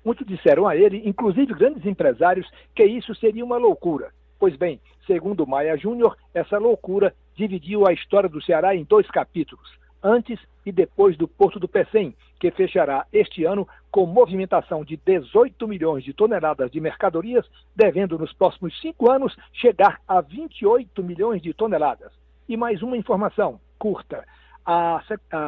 muitos 0.02 0.26
disseram 0.26 0.66
a 0.66 0.74
ele, 0.74 1.02
inclusive 1.04 1.52
grandes 1.52 1.84
empresários, 1.84 2.50
que 2.74 2.82
isso 2.82 3.14
seria 3.14 3.44
uma 3.44 3.58
loucura. 3.58 4.10
Pois 4.42 4.56
bem, 4.56 4.80
segundo 5.06 5.46
Maia 5.46 5.76
Júnior, 5.76 6.18
essa 6.34 6.58
loucura 6.58 7.14
dividiu 7.36 7.86
a 7.86 7.92
história 7.92 8.28
do 8.28 8.42
Ceará 8.42 8.74
em 8.74 8.82
dois 8.82 9.08
capítulos, 9.08 9.70
antes 10.02 10.36
e 10.66 10.72
depois 10.72 11.16
do 11.16 11.28
Porto 11.28 11.60
do 11.60 11.68
Pecém, 11.68 12.12
que 12.40 12.50
fechará 12.50 13.06
este 13.12 13.44
ano 13.44 13.68
com 13.88 14.04
movimentação 14.04 14.84
de 14.84 14.96
18 14.96 15.68
milhões 15.68 16.02
de 16.02 16.12
toneladas 16.12 16.72
de 16.72 16.80
mercadorias, 16.80 17.48
devendo 17.76 18.18
nos 18.18 18.32
próximos 18.32 18.76
cinco 18.80 19.08
anos 19.08 19.32
chegar 19.52 20.00
a 20.08 20.20
28 20.20 21.04
milhões 21.04 21.40
de 21.40 21.54
toneladas. 21.54 22.10
E 22.48 22.56
mais 22.56 22.82
uma 22.82 22.96
informação 22.96 23.60
curta. 23.78 24.24
A, 24.66 25.04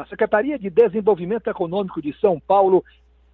Secretaria 0.08 0.56
de 0.56 0.70
Desenvolvimento 0.70 1.48
Econômico 1.48 2.00
de 2.00 2.12
São 2.20 2.38
Paulo 2.38 2.84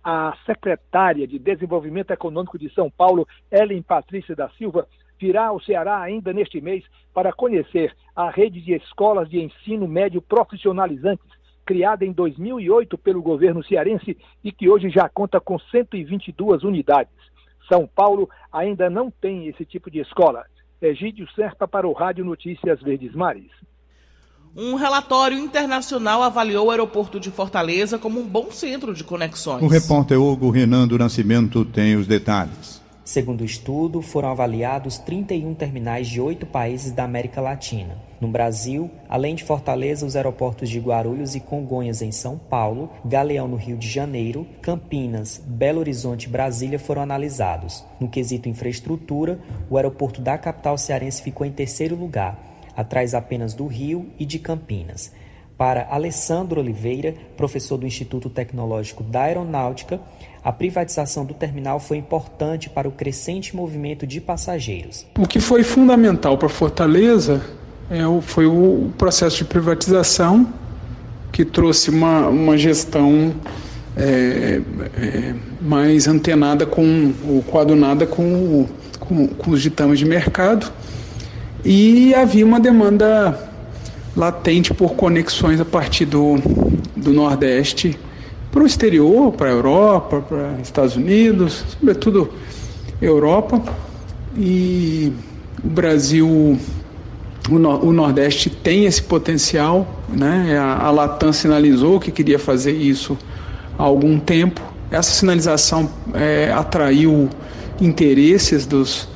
a 0.03 0.35
secretária 0.47 1.27
de 1.27 1.39
Desenvolvimento 1.39 2.11
Econômico 2.11 2.59
de 2.59 2.73
São 2.73 2.91
Paulo, 2.91 3.29
Ellen 3.51 3.83
Patrícia 3.83 4.35
da 4.35 4.49
Silva, 4.51 4.89
virá 5.21 5.49
ao 5.49 5.61
Ceará 5.61 6.01
ainda 6.01 6.33
neste 6.33 6.61
mês 6.61 6.83
para 7.13 7.33
conhecer 7.33 7.95
a 8.17 8.31
rede 8.31 8.61
de 8.61 8.75
escolas 8.75 9.29
de 9.29 9.39
ensino 9.41 9.87
médio 9.87 10.23
profissionalizantes, 10.23 11.27
criada 11.65 12.05
em 12.05 12.13
2008 12.13 12.97
pelo 12.99 13.23
governo 13.23 13.63
cearense 13.63 14.17
e 14.43 14.51
que 14.51 14.69
hoje 14.69 14.89
já 14.89 15.09
conta 15.09 15.39
com 15.41 15.59
122 15.59 16.65
unidades. 16.65 17.13
São 17.69 17.87
Paulo 17.87 18.29
ainda 18.51 18.89
não 18.89 19.11
tem 19.11 19.47
esse 19.47 19.65
tipo 19.65 19.91
de 19.91 20.01
escola. 20.01 20.45
Egídio 20.81 21.31
Serpa 21.35 21.69
para 21.69 21.87
o 21.87 21.93
Rádio 21.93 22.25
Notícias 22.25 22.81
Verdes 22.81 23.15
Mares. 23.15 23.51
Um 24.57 24.75
relatório 24.75 25.39
internacional 25.39 26.23
avaliou 26.23 26.67
o 26.67 26.71
aeroporto 26.71 27.21
de 27.21 27.31
Fortaleza 27.31 27.99
como 27.99 28.19
um 28.19 28.27
bom 28.27 28.51
centro 28.51 28.93
de 28.93 29.05
conexões. 29.05 29.63
O 29.63 29.69
repórter 29.69 30.21
Hugo 30.21 30.51
Renan 30.51 30.89
do 30.89 30.99
Nascimento 30.99 31.65
tem 31.65 31.95
os 31.95 32.07
detalhes. 32.07 32.80
Segundo 33.05 33.41
o 33.41 33.45
estudo, 33.45 34.03
foram 34.03 34.31
avaliados 34.31 34.99
31 34.99 35.55
terminais 35.55 36.07
de 36.07 36.21
oito 36.21 36.45
países 36.47 36.93
da 36.93 37.03
América 37.03 37.41
Latina. 37.41 37.97
No 38.21 38.29
Brasil, 38.29 38.91
além 39.09 39.35
de 39.35 39.43
Fortaleza, 39.43 40.05
os 40.05 40.15
aeroportos 40.15 40.69
de 40.69 40.79
Guarulhos 40.79 41.35
e 41.35 41.41
Congonhas 41.41 42.03
em 42.03 42.13
São 42.13 42.37
Paulo, 42.37 42.91
Galeão 43.05 43.49
no 43.49 43.57
Rio 43.57 43.79
de 43.79 43.89
Janeiro, 43.89 44.47
Campinas, 44.61 45.43
Belo 45.45 45.81
Horizonte 45.81 46.25
e 46.25 46.29
Brasília 46.29 46.79
foram 46.79 47.01
analisados. 47.01 47.85
No 47.99 48.09
quesito 48.09 48.49
infraestrutura, 48.49 49.41
o 49.71 49.77
aeroporto 49.79 50.21
da 50.21 50.37
capital 50.37 50.77
cearense 50.77 51.23
ficou 51.23 51.47
em 51.47 51.53
terceiro 51.53 51.97
lugar, 51.97 52.39
atrás 52.77 53.15
apenas 53.15 53.55
do 53.55 53.67
Rio 53.67 54.11
e 54.19 54.27
de 54.27 54.39
Campinas. 54.39 55.11
Para 55.57 55.89
Alessandro 55.91 56.61
Oliveira, 56.61 57.15
professor 57.37 57.77
do 57.77 57.87
Instituto 57.87 58.31
Tecnológico 58.31 59.03
da 59.03 59.25
Aeronáutica, 59.25 60.01
a 60.43 60.53
privatização 60.53 61.25
do 61.25 61.35
terminal 61.35 61.79
foi 61.79 61.99
importante 61.99 62.71
para 62.71 62.89
o 62.89 62.93
crescente 62.93 63.55
movimento 63.55 64.07
de 64.07 64.21
passageiros. 64.21 65.07
O 65.19 65.27
que 65.27 65.39
foi 65.39 65.63
fundamental 65.63 66.39
para 66.39 66.49
Fortaleza 66.49 67.43
é, 67.91 68.01
foi 68.23 68.47
o 68.47 68.91
processo 68.97 69.39
de 69.39 69.45
privatização 69.45 70.49
que 71.31 71.45
trouxe 71.45 71.91
uma, 71.91 72.29
uma 72.29 72.57
gestão 72.57 73.35
é, 73.97 74.61
é, 74.97 75.35
mais 75.61 76.09
antenada 76.09 76.65
com 76.65 77.13
o 77.25 77.45
coadunada 77.49 78.07
com, 78.07 78.67
com, 78.99 79.29
com 79.29 79.51
os 79.51 79.61
ditames 79.61 79.99
de 79.99 80.05
mercado 80.05 80.73
e 81.65 82.15
havia 82.15 82.47
uma 82.47 82.59
demanda 82.59 83.51
latente 84.17 84.73
por 84.73 84.95
conexões 84.95 85.61
a 85.61 85.65
partir 85.65 86.05
do, 86.05 86.37
do 86.97 87.13
Nordeste 87.13 87.99
para 88.51 88.63
o 88.63 88.67
exterior, 88.67 89.33
para 89.33 89.49
a 89.49 89.53
Europa, 89.53 90.21
para 90.21 90.61
Estados 90.63 90.97
Unidos, 90.97 91.65
sobretudo 91.79 92.31
Europa. 93.01 93.63
E 94.37 95.13
o 95.65 95.69
Brasil, 95.69 96.59
o, 97.49 97.59
no, 97.59 97.85
o 97.85 97.93
Nordeste 97.93 98.51
tem 98.51 98.85
esse 98.87 99.03
potencial, 99.03 100.03
né? 100.09 100.59
A, 100.59 100.87
a 100.87 100.91
Latam 100.91 101.33
sinalizou 101.33 102.01
que 102.01 102.11
queria 102.11 102.39
fazer 102.39 102.73
isso 102.73 103.17
há 103.79 103.83
algum 103.83 104.19
tempo. 104.19 104.61
Essa 104.91 105.11
sinalização 105.11 105.89
é, 106.15 106.53
atraiu 106.53 107.29
interesses 107.81 108.67
dos, 108.67 109.09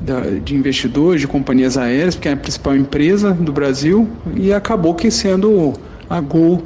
da, 0.00 0.20
de 0.20 0.54
investidores, 0.54 1.20
de 1.20 1.26
companhias 1.26 1.76
aéreas, 1.76 2.14
porque 2.14 2.28
é 2.28 2.32
a 2.32 2.36
principal 2.36 2.76
empresa 2.76 3.32
do 3.32 3.52
Brasil, 3.52 4.08
e 4.36 4.52
acabou 4.52 4.94
que 4.94 5.10
sendo 5.10 5.74
a 6.08 6.20
Gol 6.20 6.62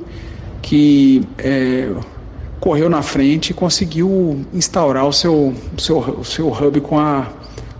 que 0.63 1.27
é, 1.39 1.93
correu 2.61 2.89
na 2.89 3.03
frente 3.03 3.51
e 3.51 3.55
conseguiu 3.55 4.47
instaurar 4.55 5.07
o 5.07 5.13
seu, 5.13 5.53
o 5.77 5.81
seu, 5.81 5.99
o 5.99 6.25
seu 6.25 6.49
hub 6.49 6.81
com 6.81 6.99
a, 6.99 7.31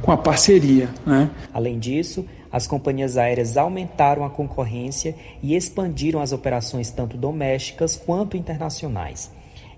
com 0.03 0.11
a 0.11 0.17
parceria. 0.17 0.89
Né? 1.07 1.31
Além 1.55 1.79
disso, 1.79 2.27
as 2.51 2.67
companhias 2.67 3.17
aéreas 3.17 3.57
aumentaram 3.57 4.25
a 4.25 4.31
concorrência 4.31 5.15
e 5.43 5.55
expandiram 5.55 6.21
as 6.21 6.33
operações 6.33 6.91
tanto 6.91 7.17
domésticas 7.17 7.97
quanto 7.97 8.37
internacionais. 8.37 9.31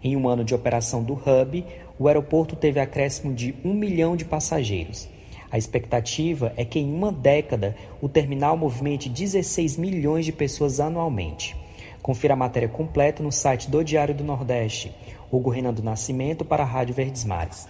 Em 0.03 0.17
um 0.17 0.29
ano 0.29 0.43
de 0.43 0.55
operação 0.55 1.03
do 1.03 1.15
hub, 1.15 1.65
o 1.99 2.09
aeroporto 2.09 2.57
teve 2.57 2.81
acréscimo 2.81 3.33
de 3.33 3.55
um 3.65 3.73
milhão 3.73 4.17
de 4.17 4.25
passageiros. 4.25 5.09
A 5.51 5.57
expectativa 5.57 6.53
é 6.57 6.65
que 6.65 6.81
em 6.81 6.93
uma 6.93 7.13
década 7.13 7.77
o 8.03 8.09
terminal 8.09 8.57
movimente 8.57 9.09
16 9.09 9.77
milhões 9.77 10.25
de 10.25 10.33
pessoas 10.33 10.81
anualmente. 10.81 11.57
Confira 12.05 12.35
a 12.35 12.37
matéria 12.37 12.69
completa 12.69 13.23
no 13.23 13.33
site 13.33 13.71
do 13.71 13.83
Diário 13.83 14.15
do 14.15 14.23
Nordeste. 14.23 14.93
Hugo 15.33 15.49
Renan 15.49 15.73
do 15.73 15.83
Nascimento 15.83 16.45
para 16.45 16.63
a 16.63 16.67
Rádio 16.67 16.95
Verdes 16.95 17.25
Mares. 17.25 17.67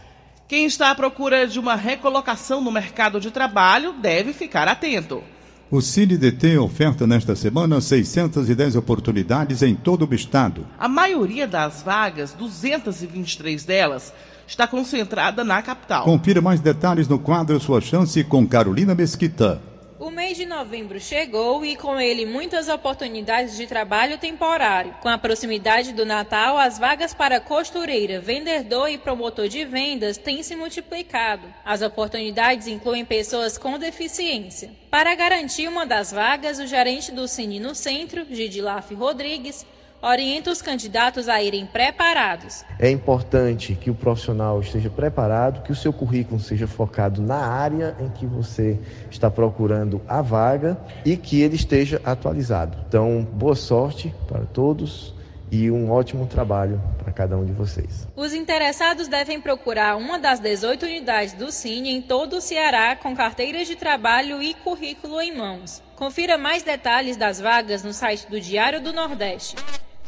Quem 0.49 0.67
está 0.67 0.91
à 0.91 0.95
procura 0.97 1.47
de 1.47 1.61
uma 1.61 1.77
recolocação 1.77 2.61
no 2.61 2.73
mercado 2.73 3.21
de 3.21 3.31
trabalho 3.31 3.93
deve 3.93 4.33
ficar 4.33 4.67
atento. 4.67 5.23
O 5.71 5.81
CineDT 5.81 6.59
oferta 6.59 7.07
nesta 7.07 7.37
semana 7.37 7.81
610 7.81 8.75
oportunidades 8.75 9.63
em 9.63 9.77
todo 9.77 10.05
o 10.05 10.13
estado. 10.13 10.67
A 10.81 10.89
maioria 10.89 11.47
das 11.47 11.85
vagas, 11.85 12.33
223 12.33 13.65
delas, 13.65 14.13
está 14.49 14.67
concentrada 14.67 15.45
na 15.45 15.63
capital. 15.63 16.07
Confira 16.07 16.41
mais 16.43 16.59
detalhes 16.59 17.07
no 17.07 17.21
quadro 17.21 17.61
Sua 17.61 17.81
Chance 17.81 18.25
com 18.25 18.45
Carolina 18.45 18.97
Mesquita. 18.97 19.63
O 20.05 20.11
mês 20.11 20.37
de 20.37 20.45
novembro 20.45 21.01
chegou 21.01 21.65
e 21.65 21.77
com 21.77 21.99
ele 21.99 22.27
muitas 22.27 22.69
oportunidades 22.69 23.57
de 23.57 23.67
trabalho 23.67 24.19
temporário. 24.19 24.95
Com 25.01 25.09
a 25.09 25.17
proximidade 25.17 25.95
do 25.95 26.05
Natal, 26.05 26.59
as 26.59 26.79
vagas 26.79 27.15
para 27.15 27.41
costureira, 27.41 28.21
vendedor 28.21 28.91
e 28.91 28.99
promotor 28.99 29.49
de 29.49 29.65
vendas 29.65 30.19
têm 30.19 30.43
se 30.43 30.55
multiplicado. 30.55 31.49
As 31.65 31.81
oportunidades 31.81 32.67
incluem 32.67 33.03
pessoas 33.03 33.57
com 33.57 33.79
deficiência. 33.79 34.73
Para 34.91 35.15
garantir 35.15 35.69
uma 35.69 35.87
das 35.87 36.13
vagas, 36.13 36.59
o 36.59 36.67
gerente 36.67 37.11
do 37.11 37.27
Cine 37.27 37.59
no 37.59 37.75
Centro, 37.75 38.27
Gidilaf 38.31 38.93
Rodrigues, 38.93 39.65
orienta 40.05 40.51
os 40.51 40.61
candidatos 40.61 41.29
a 41.29 41.43
irem 41.43 41.65
preparados. 41.65 42.63
É 42.79 42.91
importante 42.91 43.75
que 43.75 43.91
o 43.91 43.95
profissional 43.95 44.61
esteja 44.61 44.91
preparado, 44.91 45.63
que 45.63 45.73
o 45.73 45.75
seu 45.75 45.93
currículo 45.93 46.39
seja 46.39 46.67
focado 46.67 47.23
na 47.23 47.39
área 47.39 47.97
em 47.99 48.11
que 48.11 48.27
você 48.27 48.79
está 49.11 49.31
procurando 49.31 50.03
a 50.07 50.21
vaga 50.21 50.77
e 51.05 51.17
que 51.17 51.41
ele 51.41 51.57
esteja 51.57 52.01
atualizado. 52.05 52.77
Então, 52.87 53.27
boa 53.33 53.57
sorte 53.57 54.15
para 54.29 54.45
todos 54.45 55.15
e 55.51 55.71
um 55.71 55.91
ótimo 55.91 56.27
trabalho 56.27 56.81
para 56.99 57.13
cada 57.13 57.37
um 57.37 57.45
de 57.45 57.53
vocês. 57.53 58.07
Os 58.17 58.35
interessados 58.35 59.09
devem 59.09 59.41
procurar 59.41 59.97
uma 59.97 60.19
das 60.19 60.41
18 60.41 60.85
unidades 60.85 61.35
do 61.35 61.53
Cine 61.53 61.91
em 61.91 62.03
todo 62.03 62.37
o 62.37 62.41
Ceará 62.41 62.97
com 62.97 63.15
carteiras 63.15 63.67
de 63.67 63.77
trabalho 63.77 64.43
e 64.43 64.53
currículo 64.53 65.21
em 65.21 65.37
mãos. 65.37 65.83
Confira 65.97 66.37
mais 66.37 66.63
detalhes 66.63 67.17
das 67.17 67.41
vagas 67.41 67.83
no 67.83 67.93
site 67.93 68.29
do 68.29 68.41
Diário 68.41 68.81
do 68.81 68.93
Nordeste. 68.93 69.55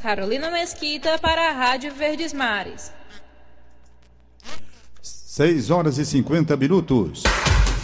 Carolina 0.02 0.50
Mesquita 0.50 1.18
para 1.18 1.48
a 1.48 1.52
Rádio 1.52 1.92
Verdes 1.94 2.32
Mares. 2.32 2.92
6 5.02 5.70
horas 5.70 5.98
e 5.98 6.04
50 6.04 6.56
minutos. 6.56 7.22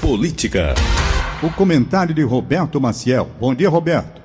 Política. 0.01 0.75
O 1.43 1.51
comentário 1.51 2.15
de 2.15 2.23
Roberto 2.23 2.81
Maciel. 2.81 3.29
Bom 3.41 3.55
dia, 3.55 3.69
Roberto. 3.69 4.21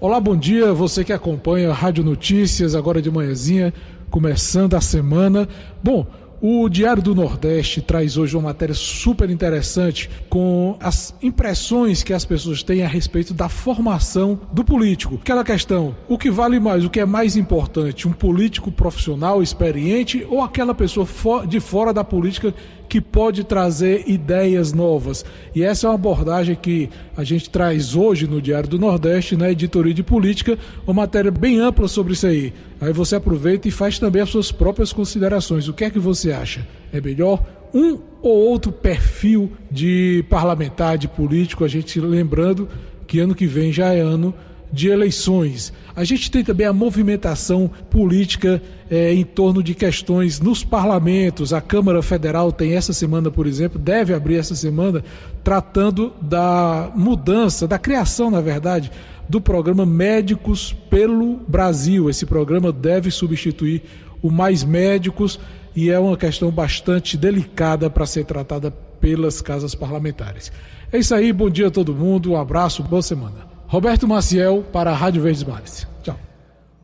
Olá, 0.00 0.20
bom 0.20 0.36
dia. 0.36 0.72
Você 0.72 1.02
que 1.02 1.12
acompanha 1.12 1.70
a 1.70 1.74
Rádio 1.74 2.04
Notícias 2.04 2.74
agora 2.74 3.02
de 3.02 3.10
manhãzinha, 3.10 3.72
começando 4.10 4.74
a 4.74 4.80
semana. 4.80 5.48
Bom, 5.82 6.06
o 6.40 6.68
Diário 6.68 7.02
do 7.02 7.14
Nordeste 7.14 7.82
traz 7.82 8.16
hoje 8.16 8.34
uma 8.34 8.44
matéria 8.44 8.74
super 8.74 9.28
interessante 9.28 10.08
com 10.28 10.76
as 10.80 11.14
impressões 11.22 12.02
que 12.02 12.14
as 12.14 12.24
pessoas 12.24 12.62
têm 12.62 12.82
a 12.82 12.88
respeito 12.88 13.34
da 13.34 13.48
formação 13.48 14.40
do 14.52 14.64
político. 14.64 15.18
Aquela 15.20 15.44
questão: 15.44 15.94
o 16.08 16.16
que 16.16 16.30
vale 16.30 16.58
mais, 16.58 16.84
o 16.84 16.90
que 16.90 17.00
é 17.00 17.04
mais 17.04 17.36
importante, 17.36 18.08
um 18.08 18.12
político 18.12 18.72
profissional 18.72 19.42
experiente 19.42 20.26
ou 20.30 20.42
aquela 20.42 20.74
pessoa 20.74 21.06
de 21.46 21.60
fora 21.60 21.92
da 21.92 22.02
política 22.02 22.54
que 22.88 23.00
pode 23.00 23.44
trazer 23.44 24.02
ideias 24.08 24.72
novas. 24.72 25.24
E 25.54 25.62
essa 25.62 25.86
é 25.86 25.90
uma 25.90 25.94
abordagem 25.94 26.56
que 26.56 26.90
a 27.16 27.22
gente 27.22 27.48
traz 27.48 27.94
hoje 27.94 28.26
no 28.26 28.42
Diário 28.42 28.68
do 28.68 28.80
Nordeste, 28.80 29.36
na 29.36 29.50
editoria 29.50 29.94
de 29.94 30.02
política, 30.02 30.58
uma 30.84 30.94
matéria 30.94 31.30
bem 31.30 31.60
ampla 31.60 31.86
sobre 31.86 32.14
isso 32.14 32.26
aí. 32.26 32.52
Aí 32.80 32.92
você 32.92 33.16
aproveita 33.16 33.68
e 33.68 33.70
faz 33.70 33.98
também 33.98 34.22
as 34.22 34.30
suas 34.30 34.50
próprias 34.50 34.92
considerações. 34.92 35.68
O 35.68 35.74
que 35.74 35.84
é 35.84 35.90
que 35.90 35.98
você 35.98 36.32
acha? 36.32 36.66
É 36.92 37.00
melhor 37.00 37.44
um 37.74 37.98
ou 38.22 38.48
outro 38.48 38.72
perfil 38.72 39.52
de 39.70 40.24
parlamentar, 40.28 40.98
de 40.98 41.06
político, 41.06 41.64
a 41.64 41.68
gente 41.68 42.00
lembrando 42.00 42.68
que 43.06 43.18
ano 43.18 43.34
que 43.34 43.46
vem 43.46 43.72
já 43.72 43.92
é 43.92 44.00
ano 44.00 44.34
de 44.72 44.88
eleições. 44.88 45.72
A 45.96 46.04
gente 46.04 46.30
tem 46.30 46.44
também 46.44 46.66
a 46.66 46.72
movimentação 46.72 47.70
política 47.90 48.62
é, 48.88 49.12
em 49.12 49.24
torno 49.24 49.62
de 49.62 49.74
questões 49.74 50.38
nos 50.40 50.62
parlamentos. 50.62 51.52
A 51.52 51.60
Câmara 51.60 52.02
Federal 52.02 52.52
tem 52.52 52.74
essa 52.74 52.92
semana, 52.92 53.30
por 53.30 53.46
exemplo, 53.46 53.78
deve 53.78 54.14
abrir 54.14 54.36
essa 54.36 54.54
semana, 54.54 55.02
tratando 55.42 56.12
da 56.20 56.90
mudança, 56.94 57.66
da 57.66 57.78
criação, 57.78 58.30
na 58.30 58.40
verdade, 58.40 58.90
do 59.30 59.40
programa 59.40 59.86
Médicos 59.86 60.72
pelo 60.72 61.36
Brasil. 61.46 62.10
Esse 62.10 62.26
programa 62.26 62.72
deve 62.72 63.12
substituir 63.12 63.80
o 64.20 64.28
Mais 64.28 64.64
Médicos 64.64 65.38
e 65.74 65.88
é 65.88 65.96
uma 66.00 66.16
questão 66.16 66.50
bastante 66.50 67.16
delicada 67.16 67.88
para 67.88 68.04
ser 68.06 68.24
tratada 68.24 68.72
pelas 68.72 69.40
casas 69.40 69.72
parlamentares. 69.72 70.50
É 70.90 70.98
isso 70.98 71.14
aí, 71.14 71.32
bom 71.32 71.48
dia 71.48 71.68
a 71.68 71.70
todo 71.70 71.94
mundo, 71.94 72.32
um 72.32 72.36
abraço, 72.36 72.82
boa 72.82 73.02
semana. 73.02 73.46
Roberto 73.68 74.08
Maciel 74.08 74.64
para 74.72 74.90
a 74.90 74.96
Rádio 74.96 75.22
Verdes 75.22 75.44
Mares. 75.44 75.86
Tchau. 76.02 76.18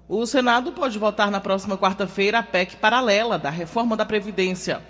O 0.09 0.25
Senado 0.25 0.71
pode 0.71 1.01
votar 1.01 1.33
na 1.33 1.41
próxima 1.41 1.77
quarta-feira 1.77 2.39
a 2.39 2.43
PEC 2.45 2.77
paralela 2.77 3.41
da 3.41 3.51
reforma 3.51 3.97
da 3.97 4.07
Previdência. 4.07 4.81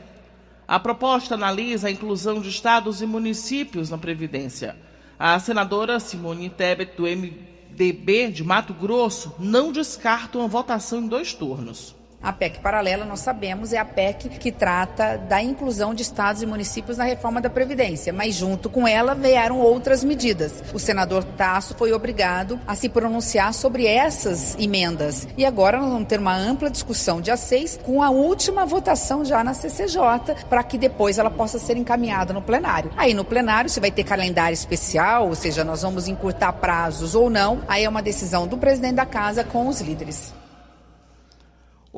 A 0.68 0.78
proposta 0.78 1.36
analisa 1.36 1.88
a 1.88 1.90
inclusão 1.90 2.38
de 2.38 2.50
estados 2.50 3.00
e 3.00 3.06
municípios 3.06 3.88
na 3.88 3.96
Previdência. 3.96 4.76
A 5.18 5.38
senadora 5.40 5.98
Simone 5.98 6.50
Tebet, 6.50 6.94
do 6.94 7.04
MDB 7.04 8.30
de 8.30 8.44
Mato 8.44 8.74
Grosso, 8.74 9.34
não 9.38 9.72
descarta 9.72 10.36
uma 10.36 10.46
votação 10.46 11.00
em 11.00 11.08
dois 11.08 11.32
turnos. 11.32 11.95
A 12.22 12.32
PEC 12.32 12.58
paralela, 12.60 13.04
nós 13.04 13.20
sabemos, 13.20 13.72
é 13.72 13.78
a 13.78 13.84
PEC 13.84 14.28
que 14.30 14.50
trata 14.50 15.16
da 15.16 15.42
inclusão 15.42 15.94
de 15.94 16.02
estados 16.02 16.42
e 16.42 16.46
municípios 16.46 16.98
na 16.98 17.04
reforma 17.04 17.40
da 17.40 17.48
Previdência, 17.48 18.12
mas 18.12 18.34
junto 18.34 18.68
com 18.68 18.86
ela 18.86 19.14
vieram 19.14 19.60
outras 19.60 20.02
medidas. 20.02 20.62
O 20.74 20.78
senador 20.78 21.22
Tasso 21.22 21.74
foi 21.76 21.92
obrigado 21.92 22.58
a 22.66 22.74
se 22.74 22.88
pronunciar 22.88 23.54
sobre 23.54 23.86
essas 23.86 24.56
emendas. 24.58 25.28
E 25.36 25.44
agora 25.44 25.78
nós 25.78 25.90
vamos 25.90 26.08
ter 26.08 26.18
uma 26.18 26.36
ampla 26.36 26.70
discussão 26.70 27.20
dia 27.20 27.36
6 27.36 27.80
com 27.84 28.02
a 28.02 28.10
última 28.10 28.66
votação 28.66 29.24
já 29.24 29.44
na 29.44 29.54
CCJ, 29.54 30.46
para 30.48 30.62
que 30.62 30.78
depois 30.78 31.18
ela 31.18 31.30
possa 31.30 31.58
ser 31.58 31.76
encaminhada 31.76 32.32
no 32.32 32.42
plenário. 32.42 32.90
Aí 32.96 33.14
no 33.14 33.24
plenário 33.24 33.70
você 33.70 33.80
vai 33.80 33.90
ter 33.90 34.04
calendário 34.04 34.54
especial, 34.54 35.28
ou 35.28 35.34
seja, 35.34 35.62
nós 35.62 35.82
vamos 35.82 36.08
encurtar 36.08 36.52
prazos 36.54 37.14
ou 37.14 37.30
não. 37.30 37.60
Aí 37.68 37.84
é 37.84 37.88
uma 37.88 38.02
decisão 38.02 38.46
do 38.46 38.58
presidente 38.58 38.94
da 38.94 39.06
casa 39.06 39.44
com 39.44 39.68
os 39.68 39.80
líderes. 39.80 40.34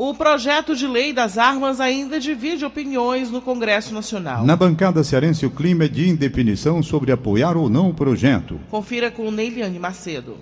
O 0.01 0.15
projeto 0.15 0.77
de 0.77 0.87
lei 0.87 1.13
das 1.13 1.37
armas 1.37 1.81
ainda 1.81 2.21
divide 2.21 2.65
opiniões 2.65 3.33
no 3.33 3.43
Congresso 3.43 3.93
Nacional. 3.93 4.45
Na 4.45 4.55
bancada 4.55 5.03
cearense, 5.03 5.45
o 5.45 5.51
clima 5.51 5.87
é 5.87 5.89
de 5.89 6.09
indefinição 6.09 6.81
sobre 6.85 7.11
apoiar 7.11 7.57
ou 7.57 7.69
não 7.69 7.91
o 7.91 7.95
projeto. 7.95 8.61
Confira 8.71 9.11
com 9.11 9.29
Neiliane 9.29 9.77
Macedo. 9.77 10.37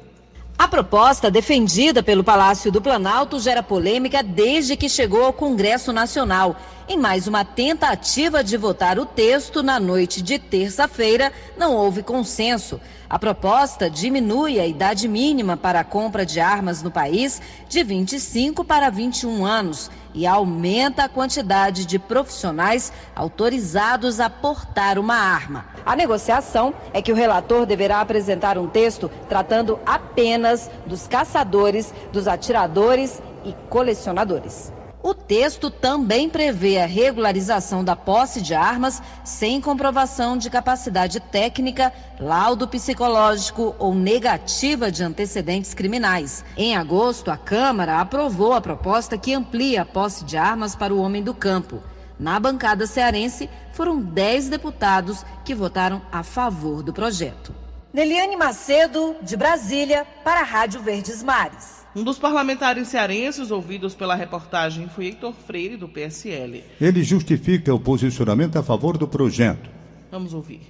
A 0.59 0.69
proposta 0.69 1.31
defendida 1.31 2.03
pelo 2.03 2.23
Palácio 2.23 2.71
do 2.71 2.83
Planalto 2.83 3.41
gera 3.41 3.63
polêmica 3.63 4.23
desde 4.23 4.77
que 4.77 4.91
chegou 4.91 5.25
ao 5.25 5.33
Congresso 5.33 5.91
Nacional 5.91 6.55
em 6.89 6.97
mais 6.97 7.27
uma 7.27 7.45
tentativa 7.45 8.45
de 8.45 8.57
votar 8.57 8.99
o 8.99 9.05
texto 9.05 9.61
na 9.63 9.81
noite 9.81 10.23
de 10.23 10.39
terça-feira, 10.39 11.33
não 11.57 11.75
houve 11.75 12.03
consenso. 12.03 12.81
A 13.11 13.19
proposta 13.19 13.91
diminui 13.91 14.61
a 14.61 14.67
idade 14.67 15.09
mínima 15.09 15.57
para 15.57 15.81
a 15.81 15.85
compra 15.85 16.25
de 16.25 16.39
armas 16.39 16.83
no 16.83 16.91
país 16.91 17.43
de 17.69 17.83
25 17.83 18.65
para 18.65 18.89
21 18.89 19.45
anos 19.45 19.91
e 20.15 20.27
aumenta 20.27 21.05
a 21.05 21.09
quantidade 21.09 21.85
de 21.87 21.99
profissionais 21.99 22.93
autorizados 23.15 24.21
a 24.21 24.31
portar 24.31 24.99
uma 24.99 25.17
arma. 25.17 25.67
A 25.85 25.97
negociação 25.97 26.73
é 26.93 27.03
que 27.03 27.13
o 27.13 27.17
relator 27.17 27.67
deverá 27.67 28.01
apresentar 28.01 28.57
um 28.59 28.69
texto 28.69 29.11
tratando 29.29 29.79
apenas 29.85 30.71
dos 30.87 31.07
caçadores, 31.09 31.93
dos 32.13 32.29
atiradores 32.29 33.21
e 33.45 33.53
colecionadores. 33.69 34.76
O 35.07 35.15
texto 35.15 35.71
também 35.71 36.29
prevê 36.29 36.79
a 36.79 36.85
regularização 36.85 37.85
da 37.85 37.95
posse 37.95 38.43
de 38.43 38.57
armas 38.57 39.01
sem 39.23 39.61
comprovação 39.61 40.37
de 40.37 40.51
capacidade 40.51 41.21
técnica, 41.21 41.93
laudo 42.19 42.67
psicológico 42.67 43.73
ou 43.79 43.95
negativa 43.95 44.91
de 44.91 45.05
antecedentes 45.05 45.75
criminais. 45.75 46.45
Em 46.57 46.77
agosto, 46.77 47.31
a 47.31 47.37
Câmara 47.37 48.01
aprovou 48.01 48.53
a 48.53 48.61
proposta 48.61 49.17
que 49.17 49.33
amplia 49.33 49.83
a 49.83 49.85
posse 49.85 50.25
de 50.25 50.37
armas 50.37 50.75
para 50.75 50.93
o 50.93 50.99
homem 50.99 51.23
do 51.23 51.33
campo. 51.33 51.81
Na 52.19 52.41
bancada 52.41 52.85
cearense, 52.85 53.49
foram 53.75 54.01
10 54.01 54.49
deputados 54.49 55.25
que 55.45 55.55
votaram 55.55 56.03
a 56.11 56.25
favor 56.25 56.83
do 56.83 56.93
projeto. 56.93 57.55
Neliane 57.93 58.35
Macedo, 58.35 59.15
de 59.23 59.37
Brasília, 59.37 60.05
para 60.25 60.41
a 60.41 60.45
Rádio 60.45 60.83
Verdes 60.83 61.23
Mares. 61.23 61.86
Um 61.97 62.05
dos 62.05 62.19
parlamentares 62.19 62.89
cearenses 62.89 63.51
ouvidos 63.51 63.95
pela 63.95 64.15
reportagem 64.15 64.87
foi 64.87 65.07
Heitor 65.07 65.33
Freire, 65.33 65.79
do 65.79 65.89
PSL. 65.89 66.63
Ele 66.79 67.03
justifica 67.03 67.73
o 67.73 67.81
posicionamento 67.81 68.59
a 68.59 68.63
favor 68.63 68.99
do 68.99 69.09
projeto. 69.09 69.71
Vamos 70.11 70.35
ouvir. 70.35 70.61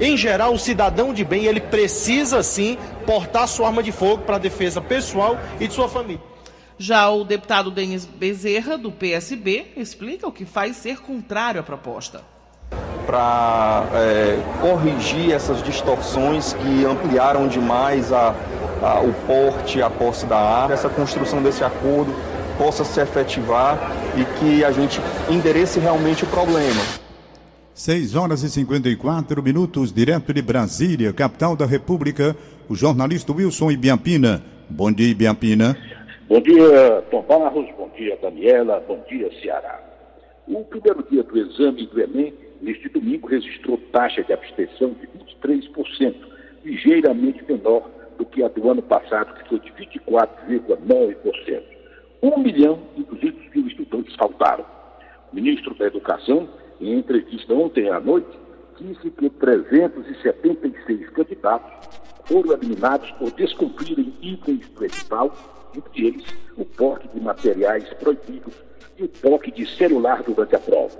Em 0.00 0.16
geral, 0.16 0.52
o 0.52 0.58
cidadão 0.58 1.14
de 1.14 1.24
bem, 1.24 1.44
ele 1.44 1.60
precisa 1.60 2.42
sim 2.42 2.76
portar 3.06 3.46
sua 3.46 3.68
arma 3.68 3.80
de 3.80 3.92
fogo 3.92 4.24
para 4.24 4.38
defesa 4.38 4.80
pessoal 4.80 5.38
e 5.60 5.68
de 5.68 5.72
sua 5.72 5.88
família. 5.88 6.20
Já 6.76 7.08
o 7.10 7.22
deputado 7.22 7.70
Denis 7.70 8.04
Bezerra, 8.04 8.76
do 8.76 8.90
PSB, 8.90 9.68
explica 9.76 10.26
o 10.26 10.32
que 10.32 10.44
faz 10.44 10.78
ser 10.78 10.98
contrário 10.98 11.60
à 11.60 11.62
proposta. 11.62 12.22
Para 13.06 13.86
é, 13.94 14.36
corrigir 14.60 15.30
essas 15.30 15.62
distorções 15.62 16.54
que 16.54 16.84
ampliaram 16.84 17.46
demais 17.46 18.12
a, 18.12 18.34
a, 18.82 19.00
o 19.00 19.12
porte, 19.26 19.80
a 19.80 19.88
posse 19.88 20.26
da 20.26 20.38
arma, 20.38 20.74
essa 20.74 20.88
construção 20.88 21.42
desse 21.42 21.62
acordo 21.62 22.12
possa 22.58 22.84
se 22.84 23.00
efetivar 23.00 23.78
e 24.16 24.24
que 24.38 24.64
a 24.64 24.72
gente 24.72 25.00
enderece 25.30 25.80
realmente 25.80 26.24
o 26.24 26.26
problema. 26.26 26.80
6 27.74 28.14
horas 28.16 28.42
e 28.42 28.50
54 28.50 29.42
minutos, 29.42 29.92
direto 29.92 30.34
de 30.34 30.42
Brasília, 30.42 31.12
capital 31.12 31.56
da 31.56 31.64
República, 31.64 32.36
o 32.68 32.74
jornalista 32.74 33.32
Wilson 33.32 33.70
Ibiampina. 33.70 34.42
Bom 34.68 34.92
dia, 34.92 35.10
Ibiampina. 35.10 35.76
Bom 36.28 36.40
dia, 36.40 37.02
Tom 37.10 37.22
Barros. 37.22 37.66
Bom 37.78 37.90
dia, 37.96 38.18
Daniela. 38.20 38.84
Bom 38.86 39.02
dia, 39.08 39.30
Ceará. 39.40 39.80
O 40.46 40.64
primeiro 40.64 41.04
dia 41.10 41.22
do 41.22 41.38
exame 41.38 41.86
do 41.86 42.00
Enem, 42.00 42.34
neste 42.60 42.88
domingo, 42.88 43.28
registrou 43.28 43.78
taxa 43.90 44.22
de 44.22 44.32
abstenção 44.32 44.94
de 45.00 45.08
23%, 45.42 46.14
ligeiramente 46.64 47.42
menor 47.48 47.88
do 48.22 48.26
que 48.26 48.42
a 48.44 48.48
do 48.48 48.70
ano 48.70 48.82
passado, 48.82 49.34
que 49.34 49.48
foi 49.48 49.58
de 49.58 49.72
24,9%. 49.72 51.62
1 52.22 52.38
milhão 52.38 52.78
e 52.96 53.02
200 53.02 53.54
mil 53.54 53.66
estudantes 53.66 54.14
faltaram. 54.14 54.64
O 55.32 55.34
ministro 55.34 55.74
da 55.74 55.86
Educação, 55.86 56.48
em 56.80 56.94
entrevista 56.98 57.52
ontem 57.52 57.90
à 57.90 57.98
noite, 57.98 58.38
disse 58.78 59.10
que 59.10 59.28
376 59.28 61.10
candidatos 61.10 61.88
foram 62.24 62.52
eliminados 62.52 63.10
por 63.12 63.32
descumprirem 63.32 64.14
itens 64.22 64.68
do 64.68 64.84
edital 64.84 65.32
entre 65.76 66.06
eles 66.06 66.24
o 66.56 66.64
porte 66.64 67.08
de 67.08 67.20
materiais 67.20 67.88
proibidos 67.94 68.54
e 68.98 69.04
o 69.04 69.08
toque 69.08 69.50
de 69.50 69.66
celular 69.66 70.22
durante 70.22 70.54
a 70.54 70.60
prova. 70.60 70.96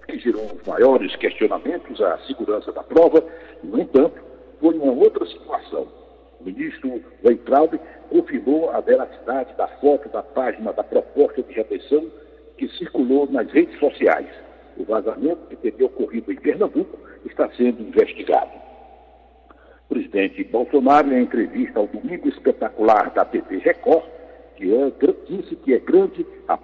O 0.00 0.06
que 0.06 0.18
gerou 0.18 0.44
os 0.44 0.64
maiores 0.64 1.16
questionamentos 1.16 2.00
à 2.00 2.18
segurança 2.18 2.70
da 2.70 2.84
prova, 2.84 3.24
no 3.64 3.80
entanto, 3.80 4.22
foi 4.60 4.76
uma 4.78 4.92
outra 4.92 5.26
situação. 5.26 6.01
O 6.42 6.46
ministro 6.46 7.00
Weintraub 7.24 7.78
confirmou 8.10 8.70
a 8.70 8.80
veracidade 8.80 9.54
da 9.56 9.68
foto 9.68 10.08
da 10.08 10.24
página 10.24 10.72
da 10.72 10.82
proposta 10.82 11.40
de 11.40 11.52
retenção 11.52 12.10
que 12.58 12.68
circulou 12.70 13.30
nas 13.30 13.48
redes 13.52 13.78
sociais. 13.78 14.26
O 14.76 14.84
vazamento 14.84 15.46
que 15.48 15.54
teria 15.54 15.86
ocorrido 15.86 16.32
em 16.32 16.36
Pernambuco 16.36 16.98
está 17.24 17.48
sendo 17.50 17.80
investigado. 17.82 18.50
O 19.88 19.94
presidente 19.94 20.42
Bolsonaro, 20.42 21.12
em 21.12 21.22
entrevista 21.22 21.78
ao 21.78 21.86
Domingo 21.86 22.28
Espetacular 22.28 23.10
da 23.10 23.24
TV 23.24 23.58
Record, 23.58 24.04
que 24.56 24.74
é, 24.74 24.92
disse 25.28 25.54
que 25.54 25.74
é 25.74 25.78
grande 25.78 26.26
a, 26.48 26.58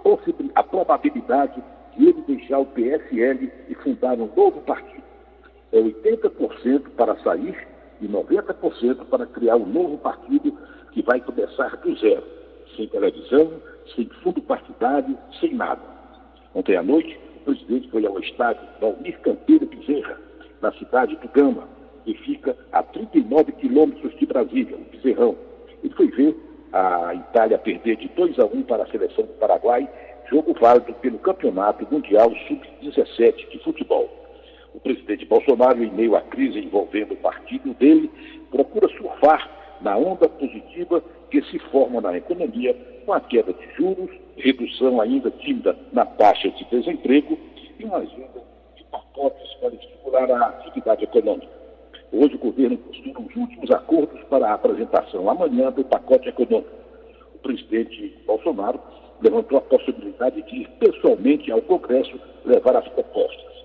a 0.56 0.62
probabilidade 0.64 1.62
de 1.96 2.08
ele 2.08 2.22
deixar 2.26 2.58
o 2.58 2.66
PSL 2.66 3.52
e 3.68 3.74
fundar 3.76 4.14
um 4.14 4.28
novo 4.34 4.60
partido. 4.62 5.04
É 5.70 5.80
80% 5.80 6.88
para 6.96 7.16
sair 7.18 7.67
e 8.00 8.08
90% 8.08 9.04
para 9.06 9.26
criar 9.26 9.56
um 9.56 9.66
novo 9.66 9.98
partido 9.98 10.56
que 10.92 11.02
vai 11.02 11.20
começar 11.20 11.76
do 11.76 11.94
zero, 11.96 12.24
sem 12.76 12.88
televisão, 12.88 13.52
sem 13.94 14.06
fundo 14.22 14.40
partidário, 14.42 15.16
sem 15.40 15.54
nada. 15.54 15.80
Ontem 16.54 16.76
à 16.76 16.82
noite, 16.82 17.18
o 17.36 17.44
presidente 17.44 17.90
foi 17.90 18.06
ao 18.06 18.18
estádio 18.18 18.62
Valmir 18.80 19.18
Canteiro 19.20 19.66
Bezerra, 19.66 20.18
na 20.60 20.72
cidade 20.72 21.16
do 21.16 21.28
Gama, 21.28 21.68
que 22.04 22.14
fica 22.14 22.56
a 22.72 22.82
39 22.82 23.52
quilômetros 23.52 24.16
de 24.18 24.26
Brasília, 24.26 24.76
o 24.76 24.96
Bezerrão. 24.96 25.36
Ele 25.82 25.94
foi 25.94 26.10
ver 26.10 26.36
a 26.72 27.14
Itália 27.14 27.58
perder 27.58 27.96
de 27.96 28.08
2 28.08 28.38
a 28.38 28.44
1 28.44 28.62
para 28.62 28.82
a 28.82 28.86
seleção 28.86 29.24
do 29.24 29.32
Paraguai, 29.34 29.88
jogo 30.30 30.54
válido 30.60 30.92
pelo 30.94 31.18
Campeonato 31.18 31.86
Mundial 31.90 32.30
Sub-17 32.46 33.50
de 33.50 33.58
Futebol. 33.62 34.08
O 34.78 34.80
presidente 34.80 35.26
Bolsonaro, 35.26 35.82
em 35.82 35.90
meio 35.90 36.14
à 36.14 36.20
crise 36.20 36.60
envolvendo 36.60 37.14
o 37.14 37.16
partido 37.16 37.74
dele, 37.74 38.08
procura 38.48 38.86
surfar 38.96 39.50
na 39.80 39.96
onda 39.96 40.28
positiva 40.28 41.02
que 41.32 41.42
se 41.42 41.58
forma 41.58 42.00
na 42.00 42.16
economia 42.16 42.74
com 43.04 43.12
a 43.12 43.18
queda 43.18 43.52
de 43.52 43.74
juros, 43.74 44.08
redução 44.36 45.00
ainda 45.00 45.32
tímida 45.32 45.76
na 45.92 46.06
taxa 46.06 46.48
de 46.50 46.64
desemprego 46.66 47.36
e 47.76 47.84
uma 47.84 47.96
agenda 47.96 48.40
de 48.76 48.84
pacotes 48.84 49.52
para 49.54 49.74
estimular 49.74 50.30
a 50.30 50.46
atividade 50.46 51.02
econômica. 51.02 51.50
Hoje 52.12 52.36
o 52.36 52.38
governo 52.38 52.78
costura 52.78 53.20
os 53.20 53.34
últimos 53.34 53.70
acordos 53.72 54.22
para 54.30 54.48
a 54.48 54.54
apresentação 54.54 55.28
amanhã 55.28 55.72
do 55.72 55.82
pacote 55.82 56.28
econômico. 56.28 56.70
O 57.34 57.38
presidente 57.38 58.16
Bolsonaro 58.24 58.78
levantou 59.20 59.58
a 59.58 59.62
possibilidade 59.62 60.40
de 60.42 60.56
ir 60.58 60.68
pessoalmente 60.78 61.50
ao 61.50 61.60
Congresso 61.62 62.16
levar 62.44 62.76
as 62.76 62.86
propostas. 62.86 63.57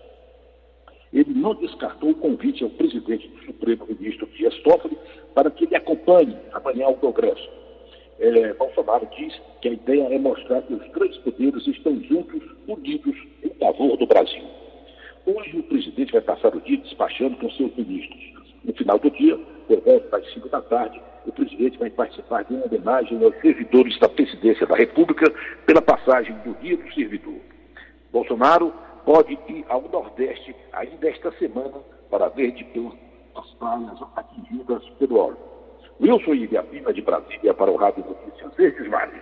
Ele 1.13 1.33
não 1.33 1.53
descartou 1.53 2.09
o 2.09 2.15
convite 2.15 2.63
ao 2.63 2.69
presidente 2.71 3.27
do 3.27 3.45
Supremo 3.45 3.85
Ministro 3.87 4.27
Dias 4.35 4.57
Toffoli 4.63 4.97
para 5.35 5.51
que 5.51 5.65
ele 5.65 5.75
acompanhe 5.75 6.35
amanhã 6.51 6.87
o 6.87 6.95
Congresso. 6.95 7.47
É, 8.19 8.53
Bolsonaro 8.53 9.07
diz 9.15 9.39
que 9.61 9.69
a 9.69 9.73
ideia 9.73 10.07
é 10.13 10.17
mostrar 10.17 10.61
que 10.63 10.73
os 10.73 10.87
três 10.89 11.17
poderes 11.17 11.67
estão 11.67 12.01
juntos, 12.03 12.41
unidos 12.67 13.15
em 13.43 13.49
favor 13.59 13.95
do 13.97 14.07
Brasil. 14.07 14.43
Hoje 15.25 15.57
o 15.57 15.63
presidente 15.63 16.11
vai 16.11 16.21
passar 16.21 16.55
o 16.55 16.61
dia 16.61 16.77
despachando 16.77 17.37
com 17.37 17.49
seus 17.51 17.75
ministros. 17.75 18.33
No 18.63 18.73
final 18.73 18.97
do 18.97 19.09
dia, 19.11 19.37
por 19.67 19.79
volta 19.81 20.17
das 20.17 20.33
5 20.33 20.49
da 20.49 20.61
tarde, 20.61 20.99
o 21.25 21.31
presidente 21.31 21.77
vai 21.77 21.89
participar 21.89 22.43
de 22.43 22.53
uma 22.53 22.65
homenagem 22.65 23.23
aos 23.23 23.35
servidores 23.39 23.97
da 23.99 24.09
presidência 24.09 24.65
da 24.65 24.75
República 24.75 25.31
pela 25.65 25.81
passagem 25.81 26.35
do 26.45 26.53
Dia 26.61 26.77
do 26.77 26.93
Servidor. 26.93 27.39
Bolsonaro 28.11 28.73
pode 29.05 29.33
ir 29.47 29.65
ao 29.69 29.81
Nordeste 29.81 30.55
ainda 30.71 31.09
esta 31.09 31.31
semana 31.37 31.79
para 32.09 32.29
ver 32.29 32.51
de 32.51 32.63
perto 32.65 32.97
as 33.35 33.49
praias 33.55 33.97
atingidas 34.15 34.83
pelo 34.99 35.17
óleo. 35.17 35.37
Wilson 35.99 36.33
Ibiapina 36.33 36.93
de 36.93 37.01
Brasília 37.01 37.53
para 37.53 37.71
o 37.71 37.77
Rádio 37.77 38.05
Notícias 38.05 38.55
Verdes 38.55 38.89
Mares. 38.89 39.21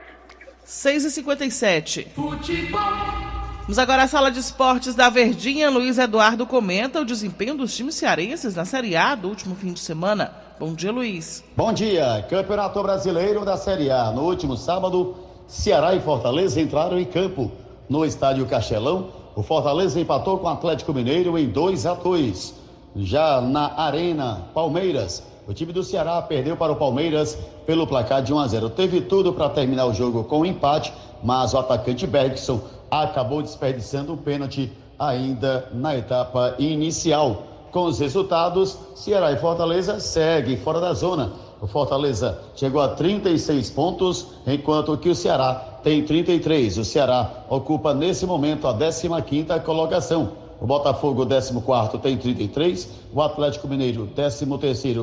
6h57. 0.65 2.07
Futebol. 2.09 2.79
Vamos 3.61 3.77
agora 3.79 4.03
à 4.03 4.07
sala 4.07 4.31
de 4.31 4.39
esportes 4.39 4.95
da 4.95 5.09
Verdinha. 5.09 5.69
Luiz 5.69 5.97
Eduardo 5.97 6.45
comenta 6.45 6.99
o 6.99 7.05
desempenho 7.05 7.55
dos 7.55 7.75
times 7.75 7.95
cearenses 7.95 8.55
na 8.55 8.65
Série 8.65 8.95
A 8.95 9.15
do 9.15 9.29
último 9.29 9.55
fim 9.55 9.71
de 9.71 9.79
semana. 9.79 10.33
Bom 10.59 10.73
dia, 10.73 10.91
Luiz. 10.91 11.43
Bom 11.55 11.71
dia. 11.71 12.25
Campeonato 12.29 12.81
Brasileiro 12.83 13.45
da 13.45 13.57
Série 13.57 13.89
A. 13.89 14.11
No 14.11 14.23
último 14.23 14.57
sábado, 14.57 15.15
Ceará 15.47 15.95
e 15.95 16.01
Fortaleza 16.01 16.59
entraram 16.59 16.99
em 16.99 17.05
campo. 17.05 17.51
No 17.89 18.05
estádio 18.05 18.45
Castelão, 18.45 19.20
o 19.35 19.41
Fortaleza 19.41 19.99
empatou 19.99 20.37
com 20.37 20.47
o 20.47 20.49
Atlético 20.49 20.93
Mineiro 20.93 21.37
em 21.37 21.47
2 21.47 21.85
a 21.85 21.93
2. 21.93 22.53
Já 22.95 23.39
na 23.39 23.73
Arena 23.77 24.47
Palmeiras, 24.53 25.23
o 25.47 25.53
time 25.53 25.71
do 25.71 25.83
Ceará 25.83 26.21
perdeu 26.21 26.57
para 26.57 26.73
o 26.73 26.75
Palmeiras 26.75 27.37
pelo 27.65 27.87
placar 27.87 28.21
de 28.21 28.33
1 28.33 28.39
a 28.39 28.47
0. 28.47 28.69
Teve 28.71 29.01
tudo 29.01 29.31
para 29.31 29.49
terminar 29.49 29.85
o 29.85 29.93
jogo 29.93 30.25
com 30.25 30.41
um 30.41 30.45
empate, 30.45 30.93
mas 31.23 31.53
o 31.53 31.57
atacante 31.57 32.05
Bergson 32.05 32.59
acabou 32.89 33.41
desperdiçando 33.41 34.13
um 34.13 34.17
pênalti 34.17 34.71
ainda 34.99 35.69
na 35.73 35.95
etapa 35.95 36.55
inicial. 36.59 37.43
Com 37.71 37.85
os 37.85 37.99
resultados, 37.99 38.77
Ceará 38.95 39.31
e 39.31 39.37
Fortaleza 39.37 39.99
seguem 39.99 40.57
fora 40.57 40.81
da 40.81 40.93
zona. 40.93 41.31
O 41.61 41.67
Fortaleza 41.67 42.39
chegou 42.55 42.81
a 42.81 42.89
36 42.89 43.69
pontos, 43.69 44.27
enquanto 44.45 44.97
que 44.97 45.09
o 45.09 45.15
Ceará 45.15 45.70
tem 45.83 46.03
33. 46.03 46.77
O 46.77 46.85
Ceará 46.85 47.45
ocupa 47.49 47.93
nesse 47.93 48.25
momento 48.25 48.67
a 48.67 48.73
15ª 48.73 49.61
colocação. 49.61 50.31
O 50.59 50.67
Botafogo, 50.67 51.25
14 51.25 51.97
tem 52.03 52.15
33, 52.15 52.87
o 53.11 53.19
Atlético 53.19 53.67
Mineiro, 53.67 54.07
13 54.15 54.45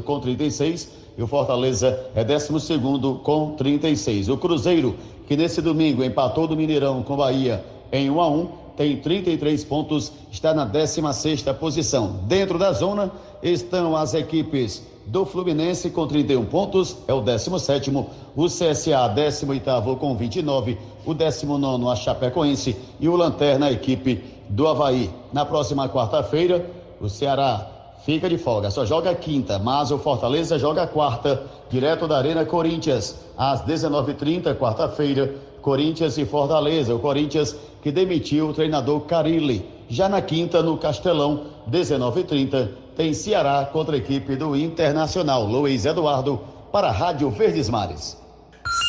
com 0.04 0.20
36 0.20 0.88
e 1.18 1.22
o 1.22 1.26
Fortaleza 1.26 1.98
é 2.14 2.22
12 2.22 2.78
com 3.24 3.56
36. 3.56 4.28
O 4.28 4.36
Cruzeiro, 4.36 4.94
que 5.26 5.36
nesse 5.36 5.60
domingo 5.60 6.04
empatou 6.04 6.46
do 6.46 6.56
Mineirão 6.56 7.02
com 7.02 7.16
Bahia 7.16 7.64
em 7.90 8.08
1 8.08 8.20
a 8.20 8.28
1, 8.28 8.48
tem 8.76 8.96
33 8.98 9.64
pontos, 9.64 10.12
está 10.30 10.54
na 10.54 10.64
16 10.64 11.42
posição. 11.58 12.20
Dentro 12.28 12.56
da 12.56 12.70
zona 12.72 13.10
estão 13.42 13.96
as 13.96 14.14
equipes 14.14 14.86
do 15.08 15.24
Fluminense 15.24 15.88
com 15.90 16.06
31 16.06 16.44
pontos, 16.44 16.98
é 17.08 17.14
o 17.14 17.20
17 17.20 17.90
o 18.36 18.46
CSA 18.46 19.08
18 19.08 19.96
com 19.98 20.14
29, 20.14 20.78
o 21.06 21.14
19 21.14 21.88
a 21.88 21.96
Chapecoense 21.96 22.76
e 23.00 23.08
o 23.08 23.16
Lanterna 23.16 23.66
a 23.66 23.72
equipe 23.72 24.22
do 24.50 24.68
Havaí. 24.68 25.10
Na 25.32 25.46
próxima 25.46 25.88
quarta-feira, 25.88 26.70
o 27.00 27.08
Ceará 27.08 27.66
fica 28.04 28.28
de 28.28 28.36
folga, 28.36 28.70
só 28.70 28.84
joga 28.84 29.14
quinta, 29.14 29.58
mas 29.58 29.90
o 29.90 29.98
Fortaleza 29.98 30.58
joga 30.58 30.86
quarta, 30.86 31.42
direto 31.70 32.06
da 32.06 32.18
Arena 32.18 32.44
Corinthians, 32.44 33.16
às 33.36 33.62
19h30, 33.62 34.54
quarta-feira, 34.56 35.34
Corinthians 35.62 36.18
e 36.18 36.24
Fortaleza. 36.26 36.94
O 36.94 36.98
Corinthians 36.98 37.56
que 37.82 37.90
demitiu 37.90 38.48
o 38.48 38.52
treinador 38.52 39.00
Carilli. 39.02 39.64
Já 39.88 40.08
na 40.08 40.20
quinta, 40.20 40.62
no 40.62 40.76
Castelão, 40.76 41.44
19h30, 41.70 42.68
tem 42.98 43.14
Ceará 43.14 43.64
contra 43.72 43.94
a 43.94 43.98
equipe 43.98 44.34
do 44.34 44.56
Internacional. 44.56 45.44
Luiz 45.44 45.84
Eduardo 45.84 46.42
para 46.72 46.88
a 46.88 46.90
Rádio 46.90 47.30
Verdes 47.30 47.68
Mares. 47.68 48.18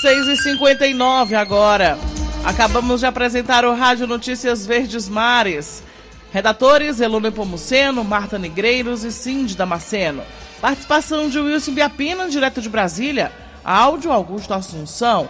6h59 0.04 1.34
agora. 1.36 1.96
Acabamos 2.44 3.02
de 3.02 3.06
apresentar 3.06 3.64
o 3.64 3.76
Rádio 3.76 4.08
Notícias 4.08 4.66
Verdes 4.66 5.08
Mares. 5.08 5.84
Redatores 6.34 7.00
Elone 7.00 7.30
Pomuceno, 7.30 8.04
Marta 8.04 8.40
Negreiros 8.40 9.04
e 9.04 9.12
Cindy 9.12 9.56
Damasceno. 9.56 10.24
Participação 10.60 11.30
de 11.30 11.40
Wilson 11.40 11.76
Biapina, 11.76 12.28
direto 12.28 12.62
de 12.62 12.70
Brasília. 12.70 13.32
Áudio 13.64 14.12
Augusto 14.12 14.56
Assunção. 14.56 15.30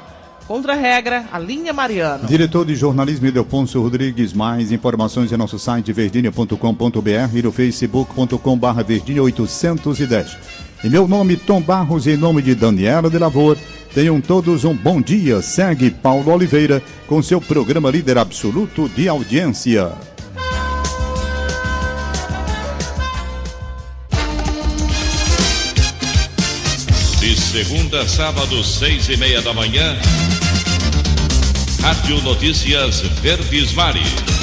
Contra 0.50 0.74
a 0.74 0.76
regra, 0.76 1.26
a 1.32 1.38
linha 1.38 1.72
Mariano. 1.72 2.26
Diretor 2.26 2.66
de 2.66 2.76
jornalismo 2.76 3.28
Idelfonso 3.28 3.80
Rodrigues. 3.80 4.34
Mais 4.34 4.72
informações 4.72 5.32
em 5.32 5.38
nosso 5.38 5.60
site 5.60 5.94
verdinha.com.br 5.94 7.36
e 7.36 7.42
no 7.44 7.52
facebook.com.br 7.52 8.84
verdinha 8.84 9.22
810. 9.22 10.38
Em 10.84 10.90
meu 10.90 11.08
nome, 11.08 11.38
Tom 11.38 11.62
Barros, 11.62 12.08
e 12.08 12.14
em 12.14 12.18
nome 12.18 12.42
de 12.42 12.56
Daniela 12.56 13.12
de 13.12 13.20
Lavor. 13.20 13.60
Tenham 13.94 14.20
todos 14.20 14.64
um 14.66 14.74
bom 14.74 15.00
dia. 15.00 15.40
Segue 15.44 15.92
Paulo 15.92 16.34
Oliveira 16.34 16.82
com 17.06 17.22
seu 17.22 17.40
programa 17.40 17.92
líder 17.92 18.18
absoluto 18.18 18.90
de 18.90 19.08
audiência. 19.08 20.09
Segunda 27.50 28.08
sábado, 28.08 28.64
seis 28.64 29.10
e 29.10 29.18
meia 29.18 29.42
da 29.42 29.52
manhã. 29.52 29.98
Rádio 31.82 32.22
Notícias 32.22 33.02
Verdes 33.24 33.74
Mares. 33.74 34.38